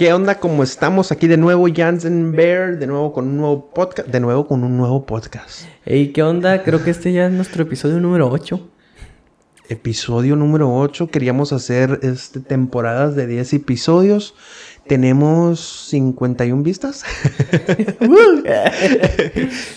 [0.00, 0.36] ¿Qué onda?
[0.36, 1.12] ¿Cómo estamos?
[1.12, 4.78] Aquí de nuevo Jansen Bear, de nuevo con un nuevo podcast, de nuevo con un
[4.78, 5.66] nuevo podcast.
[5.84, 6.62] Hey, ¿qué onda?
[6.62, 8.66] Creo que este ya es nuestro episodio número 8.
[9.68, 11.08] Episodio número 8.
[11.08, 14.34] Queríamos hacer este, temporadas de 10 episodios.
[14.86, 15.60] Tenemos
[15.90, 17.04] 51 vistas.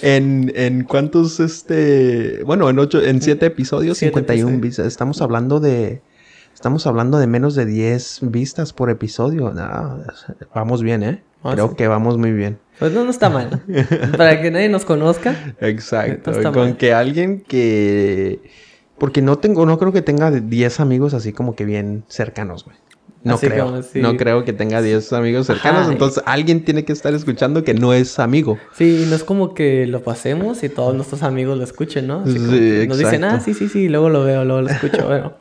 [0.01, 2.43] en, en cuántos, este.
[2.45, 4.61] Bueno, en ocho, en 7 episodios, Siete 51 episodios.
[4.61, 4.87] vistas.
[4.87, 6.01] Estamos hablando de.
[6.63, 9.51] Estamos hablando de menos de 10 vistas por episodio.
[9.51, 9.97] No,
[10.55, 11.21] vamos bien, ¿eh?
[11.43, 11.75] Ah, Creo sí.
[11.75, 12.57] que vamos muy bien.
[12.79, 13.61] Pues no, no está mal.
[14.17, 15.35] Para que nadie nos conozca.
[15.59, 16.31] Exacto.
[16.31, 16.77] No Con mal.
[16.77, 18.39] que alguien que.
[18.97, 22.77] Porque no tengo, no creo que tenga 10 amigos así como que bien cercanos, güey.
[23.23, 23.81] No Así creo.
[23.95, 25.81] No creo que tenga 10 amigos cercanos.
[25.81, 25.91] Ajá.
[25.91, 28.57] Entonces alguien tiene que estar escuchando que no es amigo.
[28.73, 32.21] Sí, no es como que lo pasemos y todos nuestros amigos lo escuchen, ¿no?
[32.21, 35.05] Así Sí, como nos dicen, ah, sí, sí, sí, luego lo veo, luego lo escucho.
[35.07, 35.33] Bueno,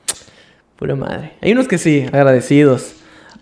[0.77, 1.33] pura madre.
[1.41, 2.95] Hay unos que sí, agradecidos.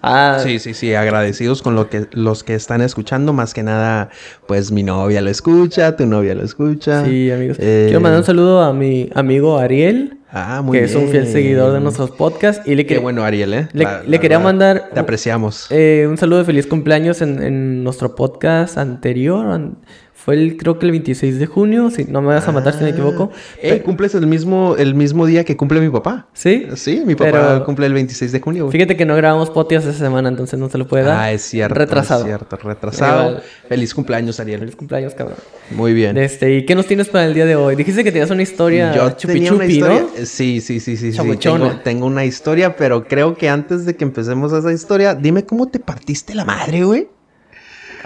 [0.03, 4.09] Ah, Sí, sí, sí, agradecidos con lo que los que están escuchando, más que nada,
[4.47, 7.05] pues mi novia lo escucha, tu novia lo escucha.
[7.05, 7.59] Sí, amigos.
[7.61, 10.91] Eh, Quiero mandar un saludo a mi amigo Ariel, Ah, muy que bien.
[10.97, 12.67] es un fiel seguidor de nuestros podcasts.
[12.67, 13.69] Y le, Qué bueno, Ariel, ¿eh?
[13.75, 15.67] le- La- le la quería verdad, mandar Te apreciamos.
[15.71, 19.45] eh, un saludo de feliz cumpleaños en, en nuestro podcast anterior.
[19.49, 19.77] an-
[20.23, 22.85] Fue el, creo que el 26 de junio, si no me vas a matar si
[22.85, 23.31] me equivoco.
[23.63, 26.29] Eh, cumples el mismo, el mismo día que cumple mi papá.
[26.35, 26.67] ¿Sí?
[26.77, 28.65] Sí, mi papá Pero- cumple el 26 de junio.
[28.67, 28.73] güey.
[28.73, 31.19] Fíjate que no grabamos podcast esa semana, entonces no se lo puede dar.
[31.19, 31.75] Ah, es cierto.
[31.75, 32.21] Retrasado.
[32.21, 33.29] Es cierto, retrasado.
[33.31, 33.43] Igual.
[33.69, 34.61] Feliz cumpleaños, Ariel.
[34.61, 35.39] Feliz cumpleaños, cabrón.
[35.71, 36.19] Muy bien.
[36.19, 37.75] Este, ¿y qué nos tienes para el día de hoy?
[37.75, 40.01] Dijiste que tenías una historia Yo chupi tenía una chupi, historia.
[40.03, 40.09] ¿no?
[40.23, 41.13] eh, Sí, sí, sí, sí.
[41.13, 41.37] sí.
[41.39, 45.69] Tengo, tengo una historia, pero creo que antes de que empecemos esa historia, dime cómo
[45.69, 47.09] te partiste la madre, güey.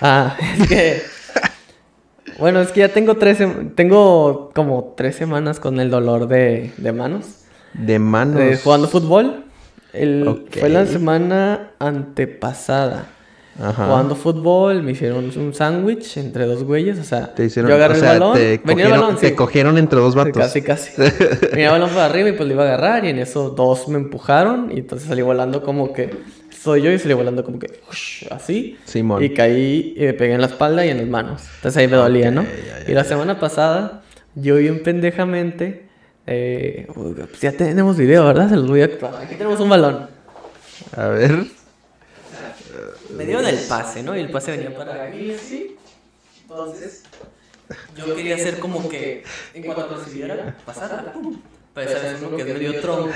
[0.01, 1.14] Ah, es que...
[2.39, 3.39] bueno, es que ya tengo tres...
[3.75, 7.45] Tengo como tres semanas con el dolor de, de manos.
[7.75, 8.41] De manos.
[8.41, 9.45] Eh, jugando fútbol.
[9.93, 10.47] El-.
[10.51, 13.07] Fue la semana antepasada.
[13.61, 13.87] Ajá.
[13.87, 16.99] Jugando fútbol, me hicieron un sándwich entre dos güeyes.
[16.99, 18.37] O sea, Te hicieron, yo agarré o sea, el balón.
[18.37, 19.35] te venía el balón, te sí.
[19.35, 20.37] cogieron entre dos vatos.
[20.37, 20.91] Casi, casi.
[21.53, 23.87] Venía el balón para arriba y pues lo iba a agarrar y en eso dos
[23.87, 26.11] me empujaron y entonces salí volando como que
[26.65, 28.79] soy yo y salí volando como que ush, así.
[28.87, 29.23] Simón.
[29.23, 31.43] Y caí y me pegué en la espalda y en las manos.
[31.57, 32.43] Entonces ahí me dolía, ¿no?
[32.43, 34.03] ya, y la semana pasada
[34.35, 35.87] yo bien pendejamente...
[36.27, 38.49] eh, pues ya tenemos video, ¿verdad?
[38.49, 38.87] Se los voy a...
[38.87, 40.09] Aquí tenemos un balón.
[40.97, 41.45] A ver.
[43.15, 44.17] Me dieron el pase, ¿no?
[44.17, 45.77] Y el pase venía para aquí así.
[46.43, 47.03] Entonces,
[47.97, 51.13] yo quería hacer como que en cuanto recibiera, pasara.
[51.13, 51.39] pum.
[51.75, 53.13] Pero esa vez como que me dio tronco.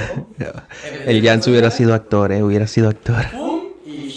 [1.06, 2.42] El Jans hubiera sido actor, eh.
[2.42, 3.30] Hubiera sido actor.
[3.30, 4.12] Pum, y...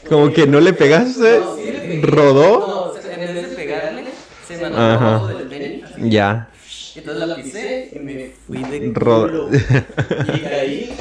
[0.08, 1.40] Como que no le pegaste.
[1.40, 2.02] No, sí le pegué.
[2.02, 2.58] ¿Rodó?
[2.60, 4.04] No, o sea, en vez de pegarle,
[4.46, 5.08] se me anotó Ajá.
[5.08, 5.84] abajo del tenis.
[5.98, 6.48] Ya.
[6.96, 9.50] Entonces la pisé y me fui de culo.
[10.34, 10.96] Y caí.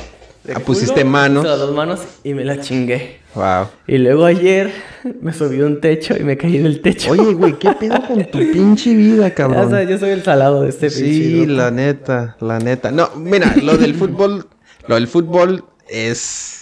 [0.53, 1.43] Ah, pusiste culo, manos.
[1.43, 3.17] puse las dos manos y me la chingué.
[3.33, 3.67] Wow.
[3.87, 4.71] Y luego ayer
[5.21, 7.11] me subí a un techo y me caí del techo.
[7.11, 9.69] Oye, güey, ¿qué pedo con tu pinche vida, Ya cabrón?
[9.69, 11.51] sabes, yo soy el salado de este Sí, pinche grupo.
[11.53, 12.91] la neta, la neta.
[12.91, 14.47] No, mira, lo del fútbol,
[14.87, 16.61] lo del fútbol es...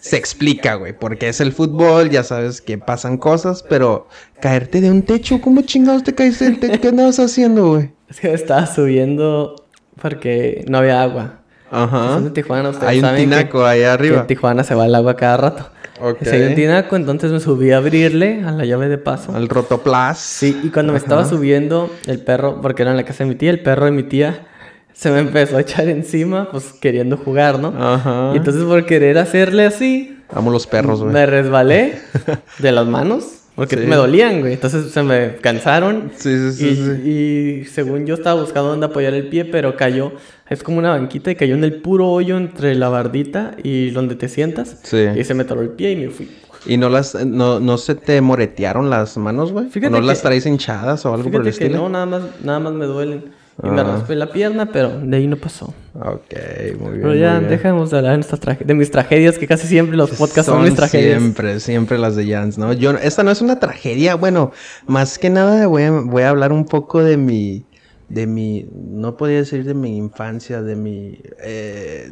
[0.00, 4.06] Se explica, güey, porque es el fútbol, ya sabes que pasan cosas, pero
[4.38, 6.78] caerte de un techo, ¿cómo chingados te caíste del techo?
[6.78, 7.90] ¿Qué andabas haciendo, güey?
[8.10, 9.64] Es que me estaba subiendo
[10.02, 11.40] porque no había agua.
[11.82, 12.14] Ajá.
[12.14, 14.20] Son de Tijuana, ustedes Hay un que- tinaco ahí que arriba.
[14.20, 15.68] en Tijuana se va el agua cada rato.
[16.00, 16.18] Ok.
[16.22, 19.34] Si hay un tinaco, entonces me subí a abrirle a la llave de paso.
[19.34, 20.18] Al rotoplas.
[20.18, 23.36] Sí, y cuando me estaba subiendo, el perro, porque era en la casa de mi
[23.36, 24.46] tía, el perro de mi tía
[24.92, 27.68] se me empezó a echar encima, pues queriendo jugar, ¿no?
[27.78, 28.30] Ajá.
[28.34, 31.12] Y entonces por querer hacerle así, Amo los perros, güey.
[31.12, 31.98] me resbalé
[32.58, 33.86] de las manos, porque Sí.
[33.86, 34.54] me dolían, güey.
[34.54, 36.10] Entonces se me cansaron.
[36.16, 37.10] Sí, sí, sí, y, sí.
[37.10, 40.12] y según yo estaba buscando dónde apoyar el pie, pero cayó,
[40.48, 44.16] es como una banquita y cayó en el puro hoyo entre la bardita y donde
[44.16, 44.78] te sientas.
[44.82, 45.06] Sí.
[45.16, 46.28] Y se me toró el pie y me fui.
[46.66, 49.66] ¿Y no las, no, no se te moretearon las manos, güey?
[49.66, 51.76] ¿O Fíjate no las que- traes hinchadas o algo por el que estilo?
[51.76, 53.24] no, nada más, nada más me duelen.
[53.62, 55.72] Y me raspé la pierna, pero de ahí no pasó.
[55.94, 56.34] Ok,
[56.80, 57.02] muy bien.
[57.02, 60.10] Pero ya dejemos de hablar de, nuestras traje- de mis tragedias, que casi siempre los
[60.10, 61.20] podcasts son, mis tragedias.
[61.20, 62.72] Siempre, siempre las de Jans, ¿no?
[62.72, 64.50] Yo, esta no es una tragedia, bueno,
[64.88, 67.64] más que nada voy a, voy a hablar un poco de mi,
[68.08, 72.10] de mi, no podría decir de mi infancia, de mi, eh,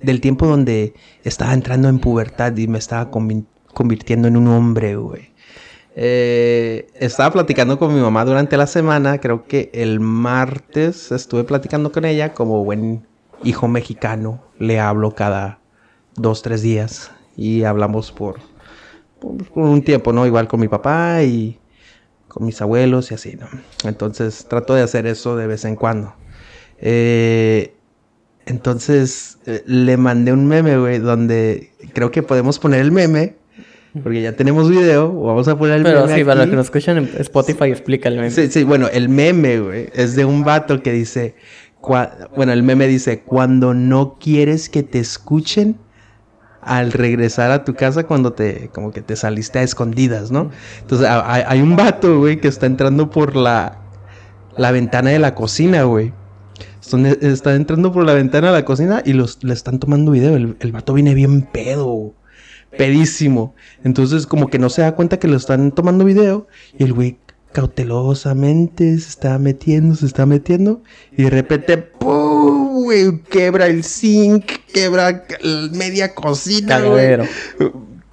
[0.00, 0.94] del tiempo donde
[1.24, 3.44] estaba entrando en pubertad y me estaba convi-
[3.74, 5.34] convirtiendo en un hombre, güey.
[5.98, 11.90] Eh, estaba platicando con mi mamá durante la semana, creo que el martes estuve platicando
[11.90, 13.06] con ella como buen
[13.42, 15.58] hijo mexicano, le hablo cada
[16.14, 18.40] dos, tres días y hablamos por,
[19.20, 20.26] por, un tiempo, ¿no?
[20.26, 21.58] Igual con mi papá y
[22.28, 23.46] con mis abuelos y así, ¿no?
[23.88, 26.14] Entonces trato de hacer eso de vez en cuando.
[26.78, 27.74] Eh,
[28.44, 33.36] entonces eh, le mandé un meme, güey, donde creo que podemos poner el meme
[34.02, 35.12] porque ya tenemos video.
[35.12, 38.30] Vamos a poner el Pero meme sí, para los que nos escuchan en Spotify, explícale.
[38.30, 41.34] Sí, sí, bueno, el meme, güey, es de un vato que dice,
[41.80, 45.76] cua- bueno, el meme dice, cuando no quieres que te escuchen
[46.62, 50.50] al regresar a tu casa cuando te, como que te saliste a escondidas, ¿no?
[50.80, 53.78] Entonces, hay, hay un vato, güey, que está entrando por la,
[54.56, 56.12] la ventana de la cocina, güey.
[56.82, 60.34] Están- Está entrando por la ventana de la cocina y los, le están tomando video.
[60.34, 62.14] El, el vato viene bien pedo,
[62.76, 63.54] pedísimo.
[63.84, 66.46] Entonces, como que no se da cuenta que lo están tomando video.
[66.78, 67.18] Y el güey
[67.52, 70.82] cautelosamente se está metiendo, se está metiendo.
[71.16, 72.46] Y de repente, ¡pum!
[72.86, 75.24] güey, quebra el zinc, quebra
[75.72, 77.18] media cocina, güey.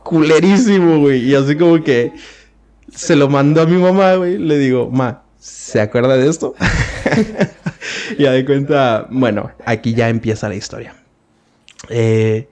[0.04, 1.30] Culerísimo, güey.
[1.30, 2.12] Y así como que
[2.94, 4.38] se lo mando a mi mamá, güey.
[4.38, 6.56] Le digo, ma, ¿se acuerda de esto?
[8.18, 10.95] y de cuenta, bueno, aquí ya empieza la historia.
[11.89, 12.50] Eh,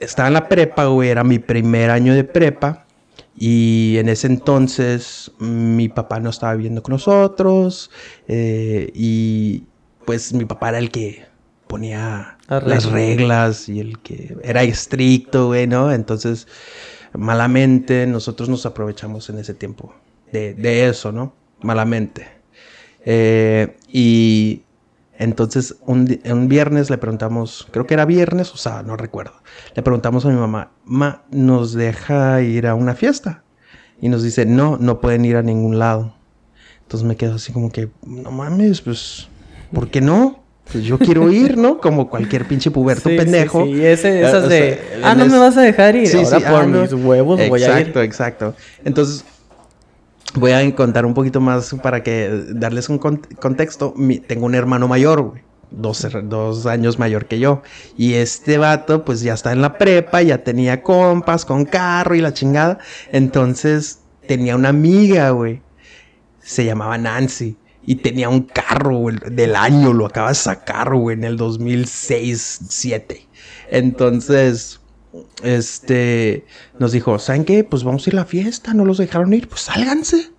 [0.00, 2.86] estaba en la prepa, güey, era mi primer año de prepa.
[3.36, 7.90] Y en ese entonces mi papá no estaba viviendo con nosotros.
[8.28, 9.64] eh, y
[10.04, 11.26] pues mi papá era el que
[11.66, 12.92] ponía Las las reglas.
[12.92, 15.92] reglas y el que era estricto, güey, ¿no?
[15.92, 16.48] Entonces,
[17.12, 19.94] malamente nosotros nos aprovechamos en ese tiempo
[20.32, 21.34] de, de eso, ¿no?
[21.60, 22.28] Malamente.
[23.04, 24.62] Eh, y
[25.18, 29.32] entonces un, un viernes le preguntamos, creo que era viernes, o sea, no recuerdo.
[29.74, 33.42] Le preguntamos a mi mamá, ma, ¿nos deja ir a una fiesta?
[34.00, 36.14] Y nos dice, no, no pueden ir a ningún lado.
[36.82, 39.28] Entonces me quedo así como que, no mames, pues,
[39.72, 40.44] ¿por qué no?
[40.70, 41.78] Pues yo quiero ir, ¿no?
[41.78, 43.64] Como cualquier pinche puberto Sí, pendejo.
[43.64, 46.06] sí, ese- esas de, ah, no me vas a dejar ir.
[46.08, 46.82] Sí, Ahora por ah, no.
[46.82, 47.78] mis huevos voy a ir.
[47.78, 48.54] Exacto, exacto.
[48.84, 49.24] Entonces,
[50.34, 53.94] voy a contar un poquito más para que darles un con- contexto.
[54.26, 55.42] Tengo un hermano mayor, güey.
[55.70, 57.62] Dos, años mayor que yo.
[57.96, 62.20] Y este vato, pues ya está en la prepa, ya tenía compas con carro y
[62.20, 62.78] la chingada.
[63.12, 65.60] Entonces, tenía una amiga, güey.
[66.40, 67.56] Se llamaba Nancy.
[67.84, 69.92] Y tenía un carro, güey, del año.
[69.92, 73.26] Lo acaba de sacar, güey, en el 2006-2007.
[73.70, 74.80] Entonces,
[75.42, 76.44] este,
[76.78, 77.64] nos dijo, ¿saben qué?
[77.64, 80.30] Pues vamos a ir a la fiesta, no los dejaron ir, pues sálganse,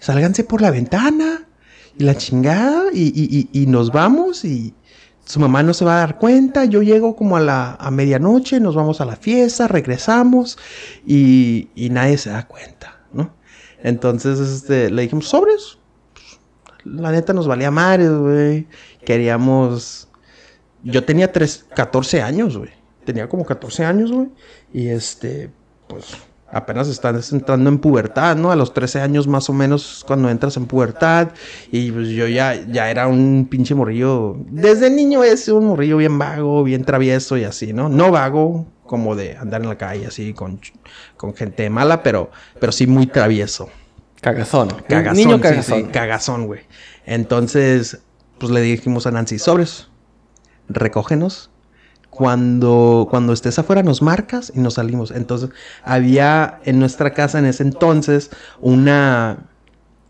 [0.00, 1.46] sálganse por la ventana
[1.96, 4.74] y la chingada y, y- y- nos vamos y
[5.24, 8.60] su mamá no se va a dar cuenta, yo llego como a la a medianoche,
[8.60, 10.58] nos vamos a la fiesta, regresamos
[11.06, 13.34] y, y nadie se da cuenta, ¿no?
[13.82, 15.78] Entonces, este, le dijimos, sobres,
[16.84, 18.66] la neta nos valía madres, güey,
[19.04, 20.08] queríamos,
[20.82, 22.77] yo tenía tres, 14 años, güey
[23.08, 24.28] tenía como 14 años, güey.
[24.74, 25.48] Y este,
[25.86, 26.04] pues
[26.50, 28.52] apenas estás entrando en pubertad, ¿no?
[28.52, 31.28] A los 13 años más o menos cuando entras en pubertad.
[31.72, 34.36] Y pues yo ya, ya era un pinche morrillo.
[34.50, 37.88] Desde niño es un morrillo bien vago, bien travieso y así, ¿no?
[37.88, 40.60] No vago como de andar en la calle así con,
[41.16, 42.30] con gente mala, pero,
[42.60, 43.70] pero sí muy travieso.
[44.20, 44.68] Cagazón.
[44.86, 45.80] Cagazón, Niño sí, cagazón.
[45.80, 46.60] sí, cagazón, güey.
[47.06, 48.00] Entonces,
[48.38, 49.88] pues le dijimos a Nancy, sobres,
[50.68, 51.50] recógenos.
[52.18, 55.12] Cuando, cuando estés afuera nos marcas y nos salimos.
[55.12, 55.50] Entonces,
[55.84, 58.30] había en nuestra casa en ese entonces
[58.60, 59.46] una,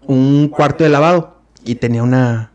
[0.06, 2.52] un cuarto de lavado y tenía una,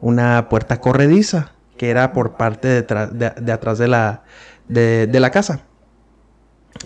[0.00, 4.24] una puerta corrediza que era por parte de, de- atrás de la,
[4.66, 5.60] de la casa.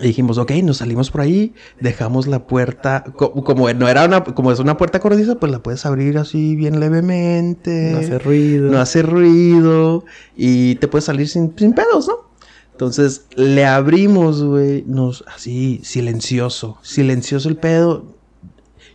[0.00, 4.24] Y dijimos, ok, nos salimos por ahí, dejamos la puerta, co- como no era una,
[4.24, 7.90] como es una puerta corrediza, pues la puedes abrir así bien levemente.
[7.92, 8.70] No hace ruido.
[8.70, 10.04] No hace ruido
[10.36, 12.30] y te puedes salir sin, sin pedos, ¿no?
[12.72, 18.06] Entonces le abrimos, güey, nos así silencioso, silencioso el pedo.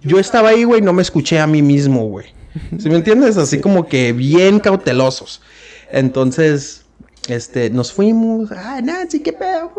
[0.02, 2.26] Yo estaba ahí, güey, no me escuché a mí mismo, güey.
[2.80, 3.38] ¿Sí me entiendes?
[3.38, 5.42] Así como que bien cautelosos.
[5.92, 6.86] Entonces,
[7.28, 8.52] este, nos fuimos.
[8.52, 9.72] Ah, Nancy, qué pedo.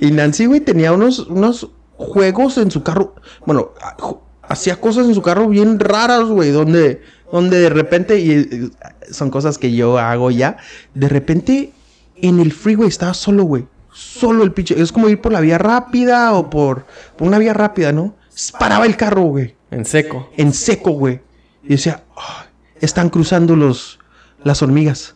[0.00, 3.14] Y Nancy, güey, tenía unos, unos juegos en su carro.
[3.46, 3.96] Bueno, ah,
[4.42, 7.02] hacía cosas en su carro bien raras, güey, donde,
[7.32, 8.70] donde de repente, y
[9.10, 10.56] son cosas que yo hago ya,
[10.94, 11.72] de repente
[12.16, 13.66] en el freeway estaba solo, güey.
[13.92, 14.80] Solo el pinche.
[14.80, 16.84] Es como ir por la vía rápida o por,
[17.16, 18.14] por una vía rápida, ¿no?
[18.58, 20.28] Paraba el carro, güey En seco.
[20.36, 21.20] en seco, güey.
[21.64, 22.46] Y decía, "Ay,
[22.82, 23.98] están cruzando los,
[24.44, 25.15] las hormigas.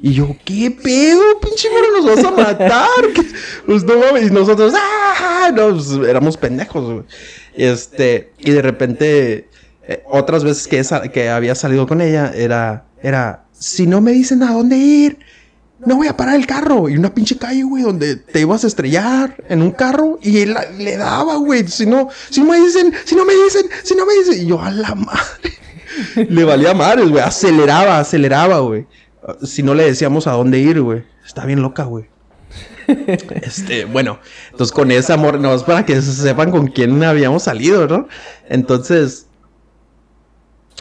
[0.00, 1.82] Y yo, ¿qué pedo, pinche güey?
[1.96, 2.86] ¿Nos vas a matar?
[3.66, 4.30] Pues no mames.
[4.30, 5.50] Y nosotros, ¡ah!
[5.54, 7.04] No, pues, éramos pendejos, güey.
[7.54, 9.48] Este, y de repente,
[9.88, 14.42] eh, otras veces que, que había salido con ella, era, era, si no me dicen
[14.42, 15.18] a dónde ir,
[15.84, 16.88] no voy a parar el carro.
[16.88, 20.18] Y una pinche calle, güey, donde te ibas a estrellar en un carro.
[20.22, 21.66] Y él le daba, güey.
[21.68, 24.42] Si no, si no me dicen, si no me dicen, si no me dicen.
[24.42, 25.54] Y yo, a la madre.
[26.28, 27.22] le valía madres, güey.
[27.22, 28.86] Aceleraba, aceleraba, güey.
[29.42, 31.04] Si no le decíamos a dónde ir, güey.
[31.24, 32.06] Está bien loca, güey.
[33.42, 34.20] Este, bueno,
[34.52, 38.06] entonces con ese amor, no es para que sepan con quién habíamos salido, ¿no?
[38.48, 39.26] Entonces,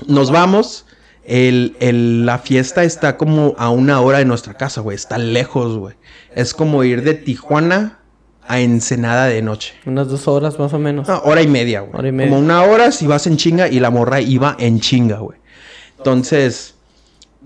[0.08, 0.86] nos vamos.
[1.28, 4.96] El, el- la fiesta está como a una hora de nuestra casa, güey.
[4.96, 5.96] Está lejos, güey.
[6.36, 8.00] Es como ir de Tijuana
[8.48, 9.74] a Ensenada de noche.
[9.88, 11.08] Unas dos horas más o menos.
[11.08, 11.96] No, hora y media, güey.
[11.98, 12.30] Hora y media.
[12.30, 15.40] Como una hora si vas en chinga y la morra iba en chinga, güey.
[15.98, 16.75] Entonces,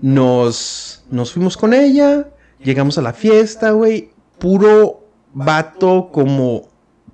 [0.00, 2.28] nos, nos fuimos con ella,
[2.62, 4.10] llegamos a la fiesta, güey.
[4.38, 6.68] Puro vato como...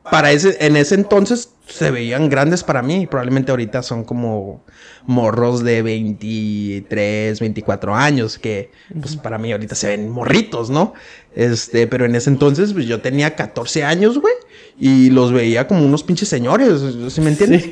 [0.09, 3.09] Para ese, en ese entonces se veían grandes para mí.
[3.09, 4.65] Probablemente ahorita son como
[5.05, 8.39] morros de 23, 24 años.
[8.39, 10.95] Que pues para mí ahorita se ven morritos, ¿no?
[11.35, 14.35] Este, pero en ese entonces pues yo tenía 14 años, güey.
[14.79, 17.65] Y los veía como unos pinches señores, ¿sí me entiendes?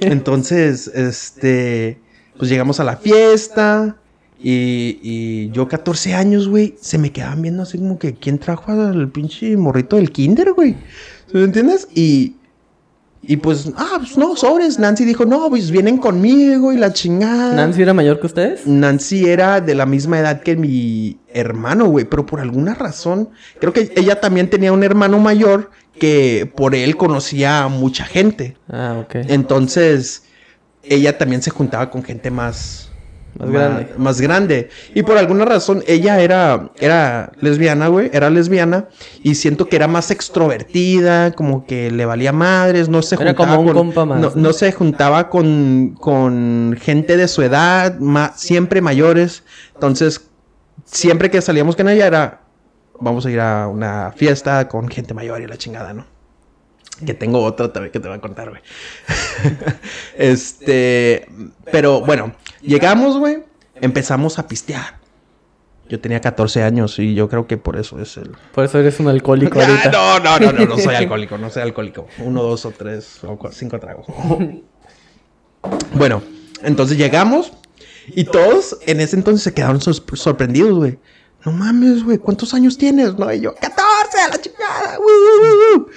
[0.00, 2.00] Entonces, este,
[2.38, 3.96] pues llegamos a la fiesta.
[4.42, 8.72] Y, y yo 14 años, güey, se me quedaban viendo así como que quién trajo
[8.72, 10.76] al pinche morrito del kinder, güey.
[11.26, 11.88] ¿Sí me entiendes?
[11.94, 12.36] Y,
[13.22, 14.80] y pues, ah, pues no, sobres.
[14.80, 17.54] Nancy dijo, no, pues vienen conmigo y la chingada.
[17.54, 18.66] ¿Nancy era mayor que ustedes?
[18.66, 23.30] Nancy era de la misma edad que mi hermano, güey, pero por alguna razón,
[23.60, 28.56] creo que ella también tenía un hermano mayor que por él conocía a mucha gente.
[28.68, 29.14] Ah, ok.
[29.28, 30.24] Entonces,
[30.82, 32.91] ella también se juntaba con gente más...
[33.38, 33.88] Más grande.
[33.96, 34.68] Más grande.
[34.94, 38.10] Y por alguna razón, ella era, era lesbiana, güey.
[38.12, 38.88] Era lesbiana.
[39.22, 43.48] Y siento que era más extrovertida, como que le valía madres, no se Era juntaba
[43.56, 43.76] como un con...
[43.76, 44.36] compa más, no, ¿no?
[44.36, 49.44] no se juntaba con, con gente de su edad, ma- siempre mayores.
[49.74, 50.28] Entonces,
[50.84, 52.40] siempre que salíamos con ella era,
[53.00, 56.06] vamos a ir a una fiesta con gente mayor y la chingada, ¿no?
[57.04, 58.62] Que tengo otra también que te voy a contar, güey.
[60.16, 61.26] este,
[61.70, 63.42] pero bueno, llegamos, güey,
[63.80, 65.00] empezamos a pistear.
[65.88, 68.30] Yo tenía 14 años y yo creo que por eso es el...
[68.54, 69.90] Por eso eres un alcohólico Ah, ahorita.
[69.90, 72.06] no, no, no, no, no soy alcohólico, no soy alcohólico.
[72.18, 74.06] Uno, dos o tres o cinco tragos.
[75.94, 76.22] Bueno,
[76.62, 77.52] entonces llegamos
[78.08, 80.98] y todos en ese entonces se quedaron sor- sorprendidos, güey.
[81.44, 83.14] No mames, güey, ¿cuántos años tienes?
[83.18, 83.76] No, y yo, 14
[84.20, 84.98] a la chingada.
[84.98, 85.90] ¡Woo, woo, woo, woo".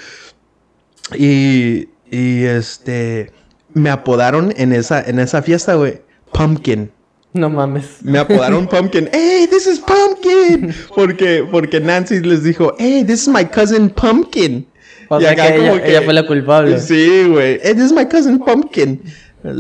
[1.18, 3.32] Y, y este,
[3.74, 6.02] me apodaron en esa, en esa fiesta, güey,
[6.34, 6.92] Pumpkin.
[7.34, 7.98] No mames.
[8.02, 9.10] Me apodaron Pumpkin.
[9.12, 10.74] ¡Hey, this is Pumpkin!
[10.96, 14.66] Porque, porque Nancy les dijo, ¡Hey, this is my cousin Pumpkin!
[15.10, 16.80] O Y acá que ella, que- ella fue la culpable.
[16.80, 17.60] Sí, güey.
[17.62, 19.02] Hey, this is my cousin Pumpkin.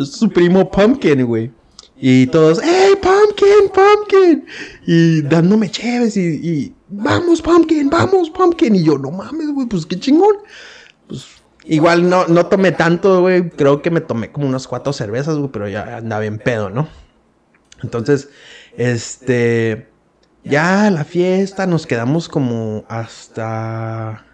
[0.05, 1.51] Su primo Pumpkin, güey.
[1.97, 4.45] Y todos, ¡Hey, Pumpkin, Pumpkin!
[4.87, 8.75] Y dándome chéves y, y, ¡Vamos, Pumpkin, vamos, Pumpkin!
[8.75, 10.35] Y yo, no mames, güey, pues qué chingón.
[11.07, 11.27] Pues
[11.65, 13.49] igual no, no tomé tanto, güey.
[13.49, 16.87] Creo que me tomé como unas cuatro cervezas, güey, pero ya andaba bien pedo, ¿no?
[17.83, 18.29] Entonces,
[18.77, 19.87] este,
[20.43, 24.25] ya la fiesta nos quedamos como hasta,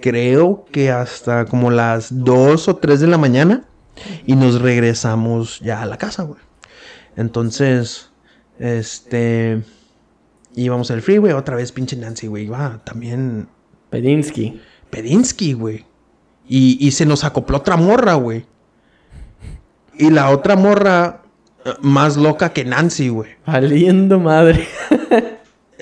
[0.00, 3.64] creo que hasta como las 2 o 3 de la mañana
[4.26, 6.40] y nos regresamos ya a la casa, güey.
[7.16, 8.10] Entonces,
[8.58, 9.62] este,
[10.54, 13.48] íbamos al freeway, otra vez pinche Nancy, güey, iba también
[13.90, 14.60] Pedinsky.
[14.94, 15.84] Pedinsky, güey.
[16.48, 18.46] Y, y se nos acopló otra morra, güey.
[19.98, 21.22] Y la otra morra,
[21.64, 23.30] eh, más loca que Nancy, güey.
[23.44, 24.68] Valiendo madre.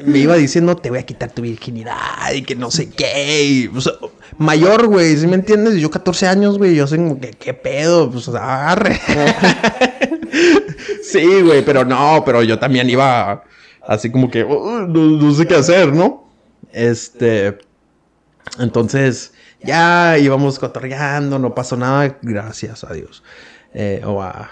[0.02, 3.45] Me iba diciendo, te voy a quitar tu virginidad y que no sé qué.
[3.45, 3.92] y, o sea,
[4.38, 5.75] mayor, güey, ¿sí me entiendes?
[5.75, 8.11] Yo 14 años, güey, yo sé como que, ¿qué pedo?
[8.11, 8.99] Pues agarre.
[11.02, 13.45] sí, güey, pero no, pero yo también iba
[13.87, 16.31] así como que, "Uh, no, no sé qué hacer, ¿no?
[16.73, 17.59] Este,
[18.58, 19.32] entonces,
[19.62, 23.22] ya íbamos cotorreando, no pasó nada, gracias a Dios.
[23.75, 24.50] Eh, o a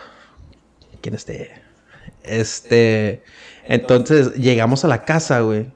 [1.02, 1.50] quien esté.
[2.23, 3.23] Este,
[3.66, 5.70] entonces llegamos a la casa, güey.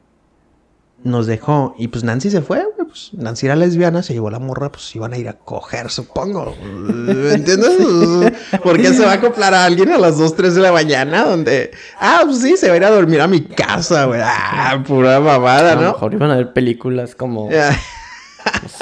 [1.02, 2.88] Nos dejó y pues Nancy se fue, güey.
[2.88, 6.56] Pues Nancy era lesbiana, se llevó la morra, pues iban a ir a coger, supongo.
[6.62, 8.32] ¿Me entiendes?
[8.62, 11.24] ¿Por qué se va a acoplar a alguien a las 2, 3 de la mañana?
[11.26, 14.20] Donde, ah, pues sí, se va a ir a dormir a mi casa, güey.
[14.24, 15.92] Ah, pura mamada, A lo ¿no?
[15.92, 17.50] mejor iban a ver películas como.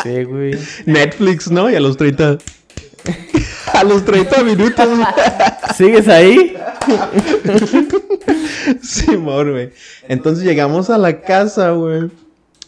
[0.04, 0.58] Güey.
[0.86, 1.70] Netflix, ¿no?
[1.70, 2.38] Y a los 30.
[3.74, 4.88] a los 30 minutos.
[5.76, 6.56] ¿Sigues ahí?
[8.82, 9.72] Simón, güey.
[10.08, 12.10] Entonces llegamos a la casa, güey.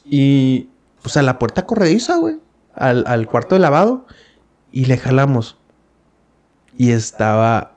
[0.05, 0.69] Y
[1.03, 2.37] pues a la puerta corrediza, güey.
[2.75, 4.07] Al, al cuarto de lavado.
[4.73, 5.57] Y le jalamos.
[6.76, 7.75] Y estaba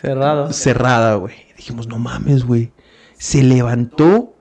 [0.00, 0.52] Cerrado.
[0.52, 1.34] cerrada, güey.
[1.56, 2.72] Dijimos, no mames, güey.
[3.18, 4.31] Se levantó,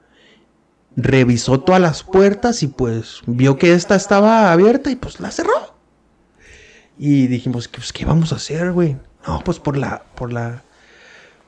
[0.96, 5.76] revisó todas las puertas y pues vio que esta estaba abierta y pues la cerró.
[6.98, 8.98] Y dijimos, pues, ¿qué vamos a hacer, güey?
[9.26, 10.64] No, pues por la, por la,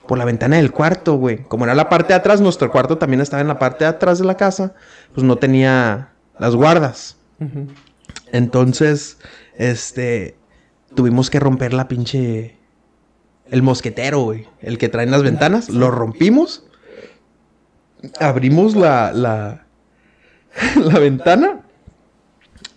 [0.08, 1.44] por la ventana del cuarto, güey.
[1.44, 4.20] Como era la parte de atrás, nuestro cuarto también estaba en la parte de atrás
[4.20, 4.74] de la casa,
[5.14, 7.18] pues no tenía las guardas.
[8.32, 9.18] Entonces,
[9.58, 10.38] este,
[10.96, 12.58] tuvimos que romper la pinche,
[13.50, 16.66] el mosquetero, güey, el que traen las ventanas, lo rompimos,
[18.20, 19.66] abrimos la, la,
[20.76, 21.62] la ventana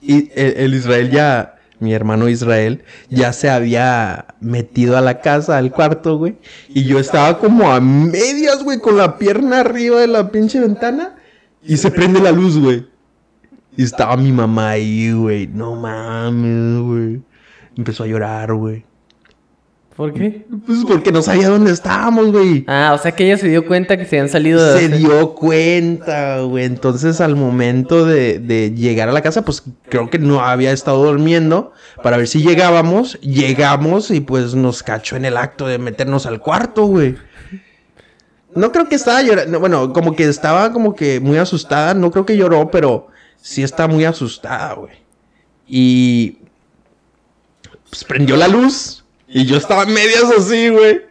[0.01, 5.59] y el, el Israel ya, mi hermano Israel, ya se había metido a la casa,
[5.59, 6.37] al cuarto, güey.
[6.69, 11.17] Y yo estaba como a medias, güey, con la pierna arriba de la pinche ventana.
[11.63, 12.87] Y se prende la luz, güey.
[13.77, 15.49] Y estaba mi mamá ahí, güey.
[15.49, 17.23] No mames, güey.
[17.77, 18.85] Empezó a llorar, güey.
[19.97, 20.47] ¿Por qué?
[20.67, 22.65] Pues porque no sabía dónde estábamos, güey.
[22.69, 24.79] Ah, o sea que ella se dio cuenta que se habían salido de...
[24.79, 26.67] Se dio cuenta, güey.
[26.67, 31.03] Entonces, al momento de, de, llegar a la casa, pues creo que no había estado
[31.03, 31.73] durmiendo
[32.03, 33.19] para ver si llegábamos.
[33.23, 37.17] Llegamos y pues nos cachó en el acto de meternos al cuarto, güey.
[38.55, 39.61] No creo que estaba llorando.
[39.61, 41.95] Bueno, como que estaba como que muy asustada.
[41.95, 43.09] No creo que lloró, pero
[43.41, 44.93] sí está muy asustada, güey.
[45.67, 46.39] Y
[47.89, 49.06] pues prendió la luz.
[49.29, 51.03] Y yo estaba en medias así, güey.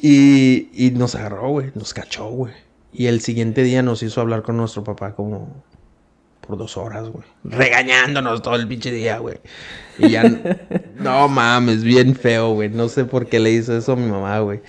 [0.00, 1.70] Y, y nos agarró, güey.
[1.74, 2.52] Nos cachó, güey.
[2.92, 5.64] Y el siguiente día nos hizo hablar con nuestro papá como
[6.46, 7.24] por dos horas, güey.
[7.44, 9.36] Regañándonos todo el pinche día, güey.
[9.98, 10.24] Y ya...
[10.96, 12.68] no mames, bien feo, güey.
[12.68, 14.60] No sé por qué le hizo eso a mi mamá, güey.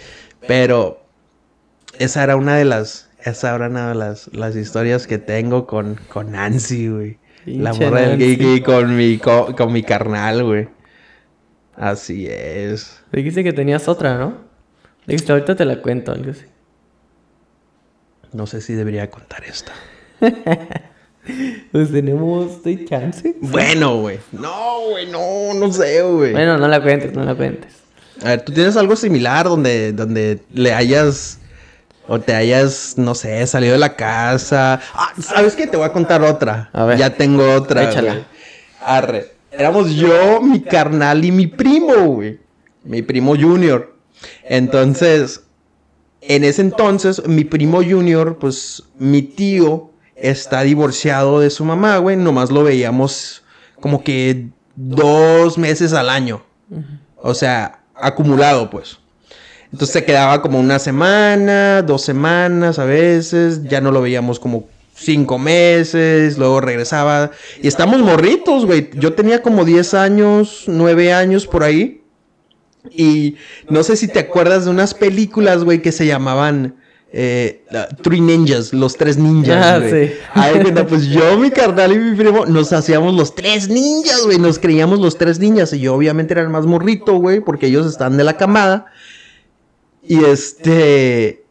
[0.48, 1.04] Pero
[2.00, 3.10] esa era una de las...
[3.24, 7.18] Esa era una de las, las historias que tengo con, con Nancy, güey.
[7.46, 10.68] La morra del Kiki con mi, con, con mi carnal, güey.
[11.76, 13.02] Así es.
[13.12, 14.38] Dijiste que tenías otra, ¿no?
[15.06, 16.46] Dijiste, ahorita te la cuento, algo así.
[18.32, 19.74] No sé si debería contar esta.
[21.72, 23.36] pues tenemos chance.
[23.42, 24.20] Bueno, güey.
[24.32, 26.32] No, güey, no, no sé, güey.
[26.32, 27.74] Bueno, no la cuentes, no la cuentes.
[28.24, 31.40] A ver, ¿tú tienes algo similar donde, donde le hayas...
[32.06, 34.82] O te hayas, no sé, salido de la casa.
[34.94, 35.68] Ah, ¿sabes qué?
[35.68, 36.70] Te voy a contar otra.
[36.74, 36.98] A ver.
[36.98, 37.90] Ya tengo otra.
[37.90, 38.14] Échala.
[38.16, 38.26] güey.
[38.82, 39.33] Arre.
[39.58, 42.40] Éramos yo, mi carnal y mi primo, güey.
[42.84, 43.96] Mi primo Junior.
[44.44, 45.44] Entonces,
[46.22, 52.18] en ese entonces, mi primo Junior, pues mi tío está divorciado de su mamá, güey.
[52.18, 53.44] Nomás lo veíamos
[53.80, 56.44] como que dos meses al año.
[57.18, 58.98] O sea, acumulado, pues.
[59.72, 63.64] Entonces se quedaba como una semana, dos semanas a veces.
[63.64, 67.32] Ya no lo veíamos como cinco meses, luego regresaba.
[67.62, 68.90] Y estamos morritos, güey.
[68.94, 72.02] Yo tenía como 10 años, 9 años por ahí.
[72.92, 73.36] Y
[73.70, 76.76] no sé si te acuerdas de unas películas, güey, que se llamaban
[77.14, 80.08] eh, uh, Three Ninjas, los tres ninjas, Ah, güey.
[80.10, 80.14] sí.
[80.90, 84.38] Pues yo, mi carnal y mi primo nos hacíamos los tres ninjas, güey.
[84.40, 85.72] Nos creíamos los tres ninjas.
[85.74, 88.88] Y yo, obviamente, era el más morrito, güey, porque ellos están de la camada.
[90.06, 91.43] Y este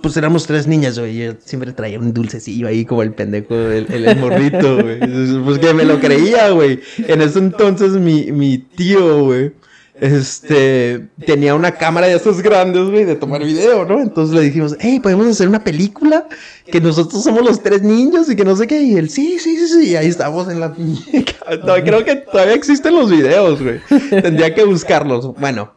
[0.00, 1.16] pues éramos tres niñas, güey.
[1.16, 5.00] Yo siempre traía un dulcecillo ahí como el pendejo, el, morrito, güey.
[5.44, 6.80] Pues que me lo creía, güey.
[6.98, 9.52] En ese entonces mi, mi tío, güey,
[9.98, 14.00] este, tenía una cámara de esas grandes, güey, de tomar video, ¿no?
[14.00, 16.28] Entonces le dijimos, hey, ¿podemos hacer una película?
[16.70, 18.82] Que nosotros somos los tres niños y que no sé qué.
[18.82, 19.90] Y él, sí, sí, sí, sí.
[19.90, 20.74] Y ahí estamos en la
[21.84, 23.80] creo que todavía existen los videos, güey.
[24.10, 25.34] Tendría que buscarlos.
[25.38, 25.72] Bueno.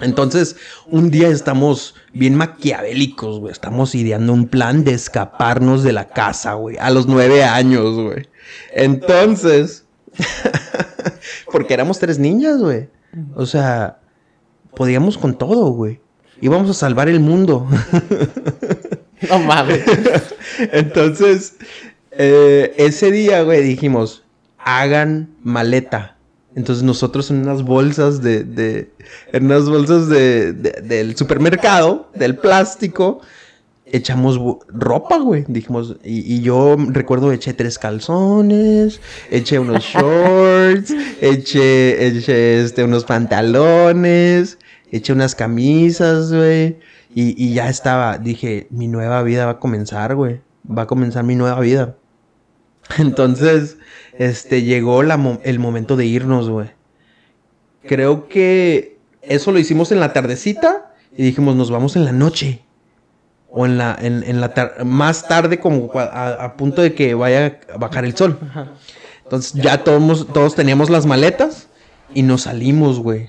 [0.00, 3.52] Entonces, un día estamos bien maquiavélicos, güey.
[3.52, 6.76] Estamos ideando un plan de escaparnos de la casa, güey.
[6.78, 8.28] A los nueve años, güey.
[8.72, 9.84] Entonces,
[11.52, 12.88] porque éramos tres niñas, güey.
[13.36, 14.00] O sea,
[14.74, 16.00] podíamos con todo, güey.
[16.40, 17.68] Íbamos a salvar el mundo.
[19.28, 19.82] No mames.
[20.72, 21.54] Entonces,
[22.10, 24.24] eh, ese día, güey, dijimos,
[24.58, 26.13] hagan maleta.
[26.56, 28.90] Entonces nosotros en unas bolsas de, de
[29.32, 33.20] en unas bolsas de, de- del supermercado, del plástico,
[33.86, 34.38] echamos
[34.68, 35.44] ropa, güey.
[35.48, 43.04] Dijimos, y, y yo recuerdo eché tres calzones, eché unos shorts, eché, eché este, unos
[43.04, 44.58] pantalones,
[44.90, 46.78] eché unas camisas, güey.
[47.16, 50.40] Y, y ya estaba, dije, mi nueva vida va a comenzar, güey.
[50.66, 51.96] Va a comenzar mi nueva vida.
[52.98, 53.76] Entonces,
[54.18, 56.68] este, llegó la mo- el momento de irnos, güey.
[57.86, 62.60] Creo que eso lo hicimos en la tardecita y dijimos, nos vamos en la noche.
[63.56, 67.14] O en la, en, en la tar- más tarde, como a, a punto de que
[67.14, 68.36] vaya a bajar el sol.
[69.22, 71.68] Entonces ya todos, todos teníamos las maletas
[72.12, 73.28] y nos salimos, güey.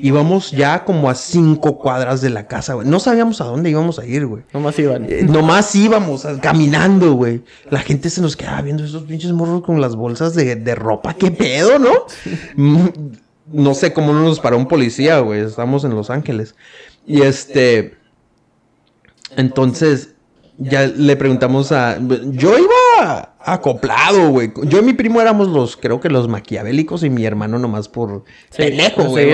[0.00, 2.86] Íbamos ya como a cinco cuadras de la casa, güey.
[2.86, 4.44] No sabíamos a dónde íbamos a ir, güey.
[4.52, 5.06] Nomás iban.
[5.10, 7.42] Eh, nomás íbamos a- caminando, güey.
[7.68, 11.14] La gente se nos quedaba viendo esos pinches morros con las bolsas de, de ropa.
[11.14, 11.90] ¿Qué pedo, no?
[12.54, 12.86] Mm,
[13.52, 15.40] no sé cómo no nos paró un policía, güey.
[15.40, 16.54] Estamos en Los Ángeles.
[17.04, 17.96] Y este.
[19.36, 20.10] Entonces,
[20.58, 21.98] ya le preguntamos a.
[21.98, 24.52] Yo iba acoplado, güey.
[24.64, 28.24] Yo y mi primo éramos los, creo que los maquiavélicos y mi hermano nomás por
[28.50, 29.30] Sí, pendejo, güey.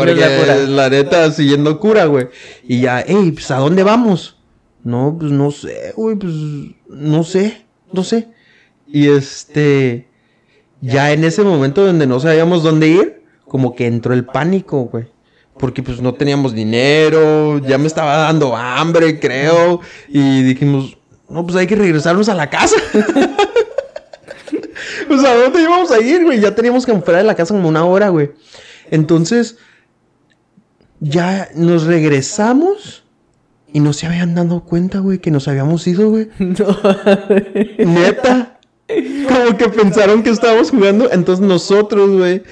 [0.68, 2.28] la neta, siguiendo cura, güey.
[2.62, 4.38] Y ya, ey, pues ¿a dónde vamos?
[4.82, 6.32] No, pues no sé, güey, pues
[6.88, 8.28] no sé, no sé.
[8.86, 10.08] Y este.
[10.80, 15.06] Ya en ese momento donde no sabíamos dónde ir, como que entró el pánico, güey.
[15.58, 19.80] Porque pues no teníamos dinero, ya me estaba dando hambre, creo.
[20.08, 20.98] Y dijimos,
[21.30, 22.76] no, pues hay que regresarnos a la casa.
[25.14, 26.40] pues a dónde íbamos a ir, güey.
[26.40, 28.32] Ya teníamos que fuera de la casa como una hora, güey.
[28.90, 29.56] Entonces,
[31.00, 33.04] ya nos regresamos
[33.72, 36.28] y no se habían dado cuenta, güey, que nos habíamos ido, güey.
[36.38, 36.76] No.
[37.78, 38.58] Neta.
[38.86, 41.10] Como que pensaron que estábamos jugando.
[41.10, 42.42] Entonces nosotros, güey,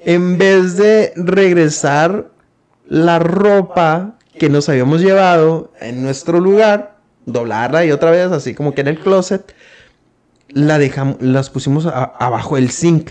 [0.00, 2.30] en vez de regresar
[2.86, 8.74] la ropa que nos habíamos llevado en nuestro lugar, doblarla y otra vez así como
[8.74, 9.54] que en el closet,
[10.56, 13.10] la dejamos, las pusimos abajo del zinc.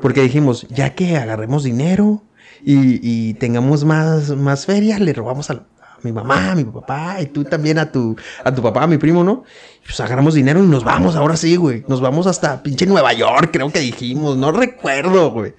[0.00, 2.22] Porque dijimos, ya que agarremos dinero
[2.62, 7.26] y, tengamos más, más feria, le robamos a, a mi mamá, a mi papá, y
[7.26, 9.42] tú también a tu, a tu papá, a mi primo, ¿no?
[9.82, 11.84] Y Pues agarramos dinero y nos vamos, ahora sí, güey.
[11.88, 15.54] Nos vamos hasta pinche Nueva York, creo que dijimos, no recuerdo, güey.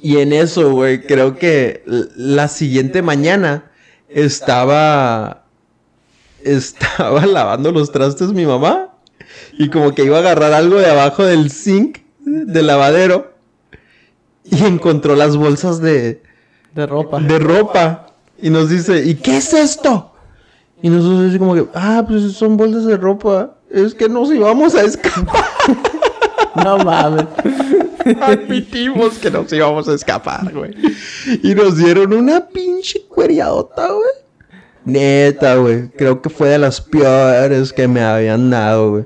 [0.00, 1.82] Y en eso, güey, creo que
[2.16, 3.70] la siguiente mañana
[4.08, 5.46] estaba.
[6.44, 8.89] Estaba lavando los trastes mi mamá.
[9.58, 13.34] Y como que iba a agarrar algo de abajo del zinc del lavadero.
[14.44, 16.22] Y encontró las bolsas de,
[16.74, 17.20] De ropa.
[17.20, 18.06] de ropa.
[18.42, 20.12] Y nos dice, ¿y qué es esto?
[20.82, 23.56] Y nosotros así como que, ah, pues son bolsas de ropa.
[23.70, 25.44] Es que nos íbamos a escapar.
[26.56, 27.26] No mames.
[28.20, 30.74] Admitimos que nos íbamos a escapar, güey.
[31.44, 34.10] Y nos dieron una pinche cueriadota, güey.
[34.84, 35.88] Neta, güey.
[35.90, 39.04] Creo que fue de las peores que me habían dado, güey.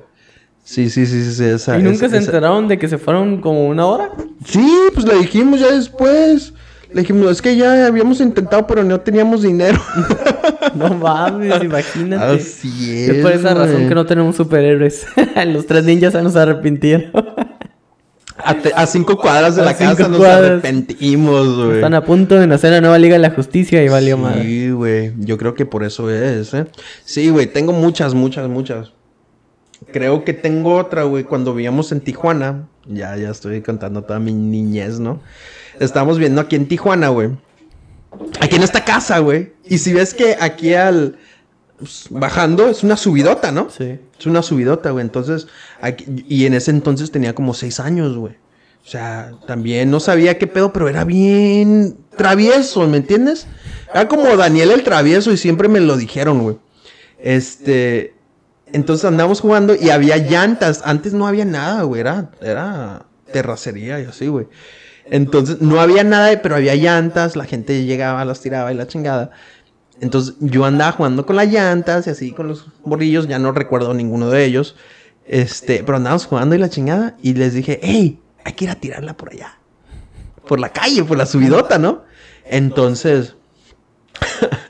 [0.64, 1.78] Sí, sí, sí, sí, sí, esa.
[1.78, 4.10] ¿Y nunca esa- se esa- enteraron de que se fueron como una hora?
[4.46, 6.54] Sí, pues le dijimos ya después.
[6.92, 9.80] Le dijimos, es que ya habíamos intentado, pero no teníamos dinero.
[10.74, 12.36] No mames, imagínate.
[12.40, 13.08] Así es.
[13.10, 15.06] Es por esa razón que no tenemos superhéroes.
[15.46, 17.12] Los tres ninjas ya nos arrepintieron.
[18.36, 20.50] A, te- a cinco cuadras de A la casa nos cuadras.
[20.50, 21.74] arrepentimos, güey.
[21.76, 24.42] Están a punto de nacer la nueva Liga de la Justicia y valió madre.
[24.42, 25.12] Sí, güey.
[25.18, 26.66] Yo creo que por eso es, ¿eh?
[27.04, 27.46] Sí, güey.
[27.46, 28.92] Tengo muchas, muchas, muchas.
[29.94, 31.22] Creo que tengo otra, güey.
[31.22, 32.66] Cuando vivíamos en Tijuana.
[32.84, 35.20] Ya, ya estoy contando toda mi niñez, ¿no?
[35.78, 37.30] Estábamos viendo aquí en Tijuana, güey.
[38.40, 39.52] Aquí en esta casa, güey.
[39.64, 41.16] Y si ves que aquí al...
[41.78, 43.70] pues, bajando es una subidota, ¿no?
[43.70, 44.00] Sí.
[44.18, 45.04] Es una subidota, güey.
[45.04, 45.46] Entonces,
[45.80, 48.34] aquí- y en ese entonces tenía como seis años, güey.
[48.84, 53.46] O sea, también no sabía qué pedo, pero era bien travieso, ¿me entiendes?
[53.92, 56.56] Era como Daniel el travieso y siempre me lo dijeron, güey.
[57.20, 58.13] Este,
[58.72, 60.82] entonces andamos jugando y había llantas.
[60.84, 62.00] Antes no había nada, güey.
[62.00, 64.46] Era, era terracería y así, güey.
[65.06, 67.36] Entonces no había nada, pero había llantas.
[67.36, 69.30] La gente llegaba, las tiraba y la chingada.
[70.00, 73.94] Entonces yo andaba jugando con las llantas y así con los borrillos, ya no recuerdo
[73.94, 74.76] ninguno de ellos.
[75.26, 78.74] Este, pero andábamos jugando y la chingada y les dije, hey, hay que ir a
[78.74, 79.58] tirarla por allá.
[80.46, 82.02] Por la calle, por la subidota, ¿no?
[82.44, 83.36] Entonces,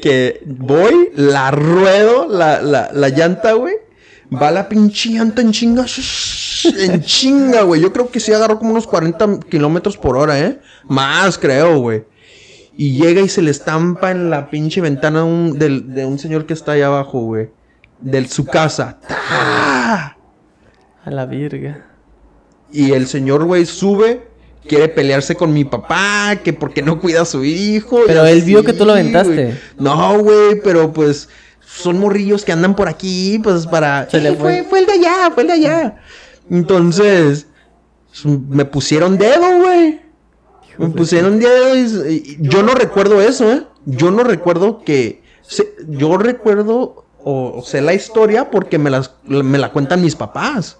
[0.00, 3.74] que voy, la ruedo, la, la, la llanta, güey.
[4.32, 5.86] Va la pinche llanta en chinga.
[6.78, 7.82] En chinga, güey.
[7.82, 10.60] Yo creo que sí agarró como unos 40 kilómetros por hora, ¿eh?
[10.84, 12.04] Más, creo, güey.
[12.74, 15.58] Y llega y se le estampa en la pinche ventana de un,
[15.94, 17.50] de un señor que está ahí abajo, güey.
[18.00, 18.98] De su casa.
[19.06, 20.16] ¡Ta!
[21.04, 21.86] A la virga.
[22.72, 24.26] Y el señor, güey, sube.
[24.66, 28.00] Quiere pelearse con mi papá, que porque no cuida a su hijo.
[28.06, 29.58] Pero él así, vio que tú lo aventaste.
[29.78, 31.28] No, güey, pero pues
[31.66, 34.08] son morrillos que andan por aquí, pues para...
[34.08, 34.60] Se le "Eh, fue".
[34.60, 35.96] fue, fue el de allá, fue el de allá.
[36.50, 37.46] Entonces,
[38.24, 40.00] me pusieron dedo, güey.
[40.78, 43.62] Me pusieron dedo y, y yo no recuerdo eso, ¿eh?
[43.84, 45.22] Yo no recuerdo que...
[45.42, 50.16] se- yo recuerdo o, o sé la historia porque me, las, me la cuentan mis
[50.16, 50.78] papás.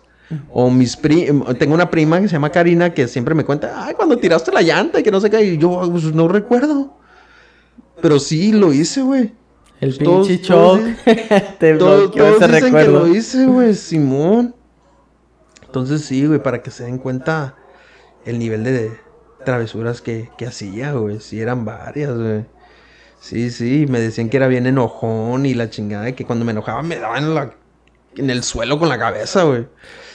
[0.50, 1.56] O mis primos.
[1.58, 4.62] Tengo una prima que se llama Karina que siempre me cuenta, ay, cuando tiraste la
[4.62, 5.44] llanta y que no sé qué.
[5.44, 6.96] Y yo pues, no recuerdo.
[8.00, 9.32] Pero sí lo hice, güey.
[9.80, 10.80] El Todos- pinche shock.
[11.58, 13.02] Te Todos, bloqueó todos ese dicen recuerdo.
[13.04, 14.54] que lo hice, güey, Simón.
[15.66, 17.56] Entonces sí, güey, para que se den cuenta
[18.24, 18.92] el nivel de
[19.44, 21.20] travesuras que, que hacía, güey.
[21.20, 22.46] Sí, eran varias, güey.
[23.20, 26.82] Sí, sí, me decían que era bien enojón y la chingada, que cuando me enojaba
[26.82, 27.54] me daban la,
[28.16, 29.66] en el suelo con la cabeza, güey.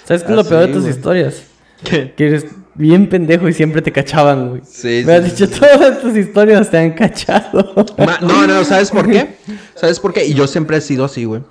[0.06, 0.94] ¿Sabes qué es lo Así, peor de tus güey.
[0.96, 1.44] historias?
[1.84, 2.14] ¿Qué?
[2.16, 4.62] Que eres- bien pendejo y siempre te cachaban, güey.
[4.66, 7.86] Sí, Me has sí, dicho sí, todas tus historias te han cachado.
[7.98, 9.36] Ma- No, no, ¿sabes por qué?
[9.76, 10.26] ¿Sabes por qué?
[10.26, 11.42] Y yo siempre he sido así, güey.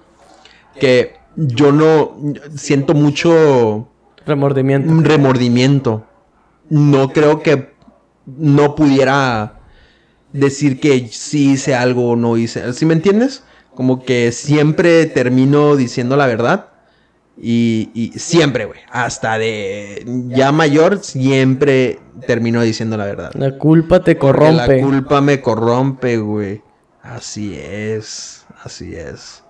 [0.81, 2.17] Que yo no
[2.57, 3.89] siento mucho
[4.27, 4.91] Remordimiento.
[4.91, 6.07] un remordimiento.
[6.71, 7.73] No creo que
[8.27, 9.61] no pudiera
[10.33, 12.73] decir que sí hice algo o no hice.
[12.73, 13.43] ¿Sí me entiendes?
[13.79, 16.71] Como que siempre termino diciendo la verdad.
[17.41, 18.81] Y, y siempre, güey.
[18.91, 23.31] Hasta de ya mayor, siempre termino diciendo la verdad.
[23.35, 24.79] La culpa te Porque corrompe.
[24.79, 26.61] La culpa me corrompe, güey.
[27.05, 29.45] Así es, así es.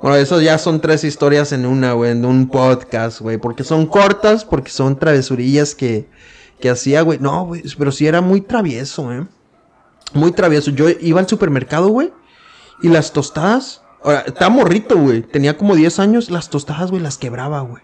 [0.00, 3.38] Bueno, eso ya son tres historias en una, güey, en un podcast, güey.
[3.38, 6.06] Porque son cortas, porque son travesurillas que,
[6.60, 7.18] que hacía, güey.
[7.18, 9.26] No, güey, pero sí era muy travieso, eh.
[10.12, 10.70] Muy travieso.
[10.70, 12.12] Yo iba al supermercado, güey.
[12.82, 13.82] Y las tostadas.
[14.02, 15.22] Ahora, estaba morrito, güey.
[15.22, 16.30] Tenía como 10 años.
[16.30, 17.82] Las tostadas, güey, las quebraba, güey.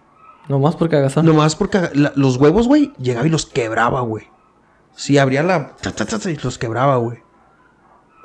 [0.48, 1.26] Nomás por cagazón.
[1.26, 4.26] Nomás porque la- los huevos, güey, llegaba y los quebraba, güey.
[4.96, 5.76] Sí, abría la...
[5.76, 7.18] ta, ta, ta, ta, y los quebraba, güey.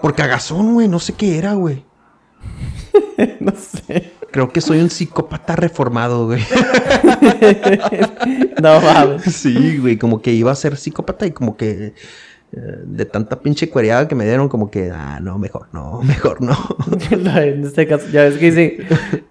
[0.02, 1.86] Por cagazón, güey, no sé qué era, güey.
[3.40, 4.14] no sé.
[4.32, 6.44] Creo que soy un psicópata reformado, güey.
[8.62, 9.24] No mames.
[9.24, 11.94] sí, güey, como que iba a ser psicópata y como que...
[12.56, 16.58] de tanta pinche cuereada que me dieron, como que, ah, no, mejor no, mejor no.
[17.12, 18.78] en este caso, ya ves que dice,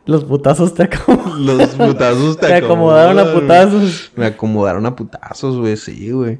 [0.04, 1.46] los putazos te acomodaron.
[1.58, 4.12] Los putazos te, Te acomodaron a putazos.
[4.16, 6.38] Me acomodaron a putazos, güey, sí, güey.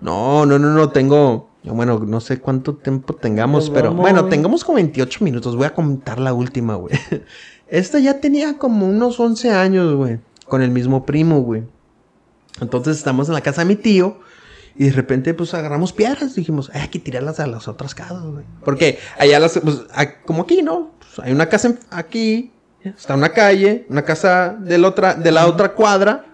[0.00, 1.50] No, no, no, no, tengo...
[1.64, 4.00] Bueno, no sé cuánto tiempo tengamos, pero vamos.
[4.00, 5.54] bueno, tengamos como 28 minutos.
[5.54, 6.98] Voy a comentar la última, güey.
[7.68, 10.18] Esta ya tenía como unos 11 años, güey.
[10.48, 11.62] Con el mismo primo, güey.
[12.60, 14.18] Entonces estamos en la casa de mi tío.
[14.76, 16.34] Y de repente, pues agarramos piedras.
[16.34, 18.44] Dijimos, "Ay, hay que tirarlas a las otras casas, güey.
[18.64, 20.92] Porque allá las, pues, a- como aquí, ¿no?
[20.98, 22.52] Pues, hay una casa en- aquí.
[22.84, 26.24] Está una calle, una casa de la otra, de la otra cuadra.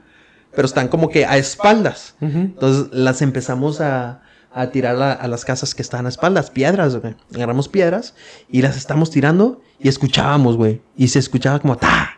[0.54, 2.14] Pero están como que a espaldas.
[2.20, 4.22] Entonces las empezamos a,
[4.52, 7.14] a tirar a, a las casas que estaban a espaldas, piedras, güey.
[7.34, 8.14] Agarramos piedras
[8.48, 10.80] y las estamos tirando y escuchábamos, güey.
[10.96, 12.17] Y se escuchaba como ta.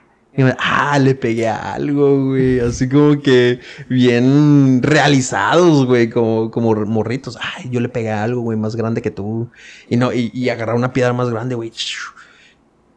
[0.59, 2.61] Ah, le pegué a algo, güey.
[2.61, 6.09] Así como que bien realizados, güey.
[6.09, 7.39] Como, como morritos.
[7.41, 9.51] Ay, yo le pegué a algo, güey, más grande que tú.
[9.89, 11.73] Y no, y, agarrar una piedra más grande, güey.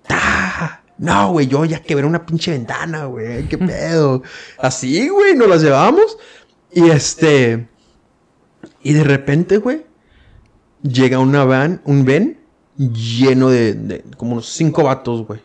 [0.07, 0.83] ¡Ta!
[0.97, 3.47] No, güey, yo ya quebré una pinche ventana, güey.
[3.47, 4.21] ¿Qué pedo?
[4.59, 6.17] Así, güey, nos las llevamos.
[6.71, 7.67] Y este.
[8.83, 9.85] Y de repente, güey,
[10.83, 12.39] llega una van, un ven
[12.77, 15.41] lleno de, de como unos cinco vatos, güey.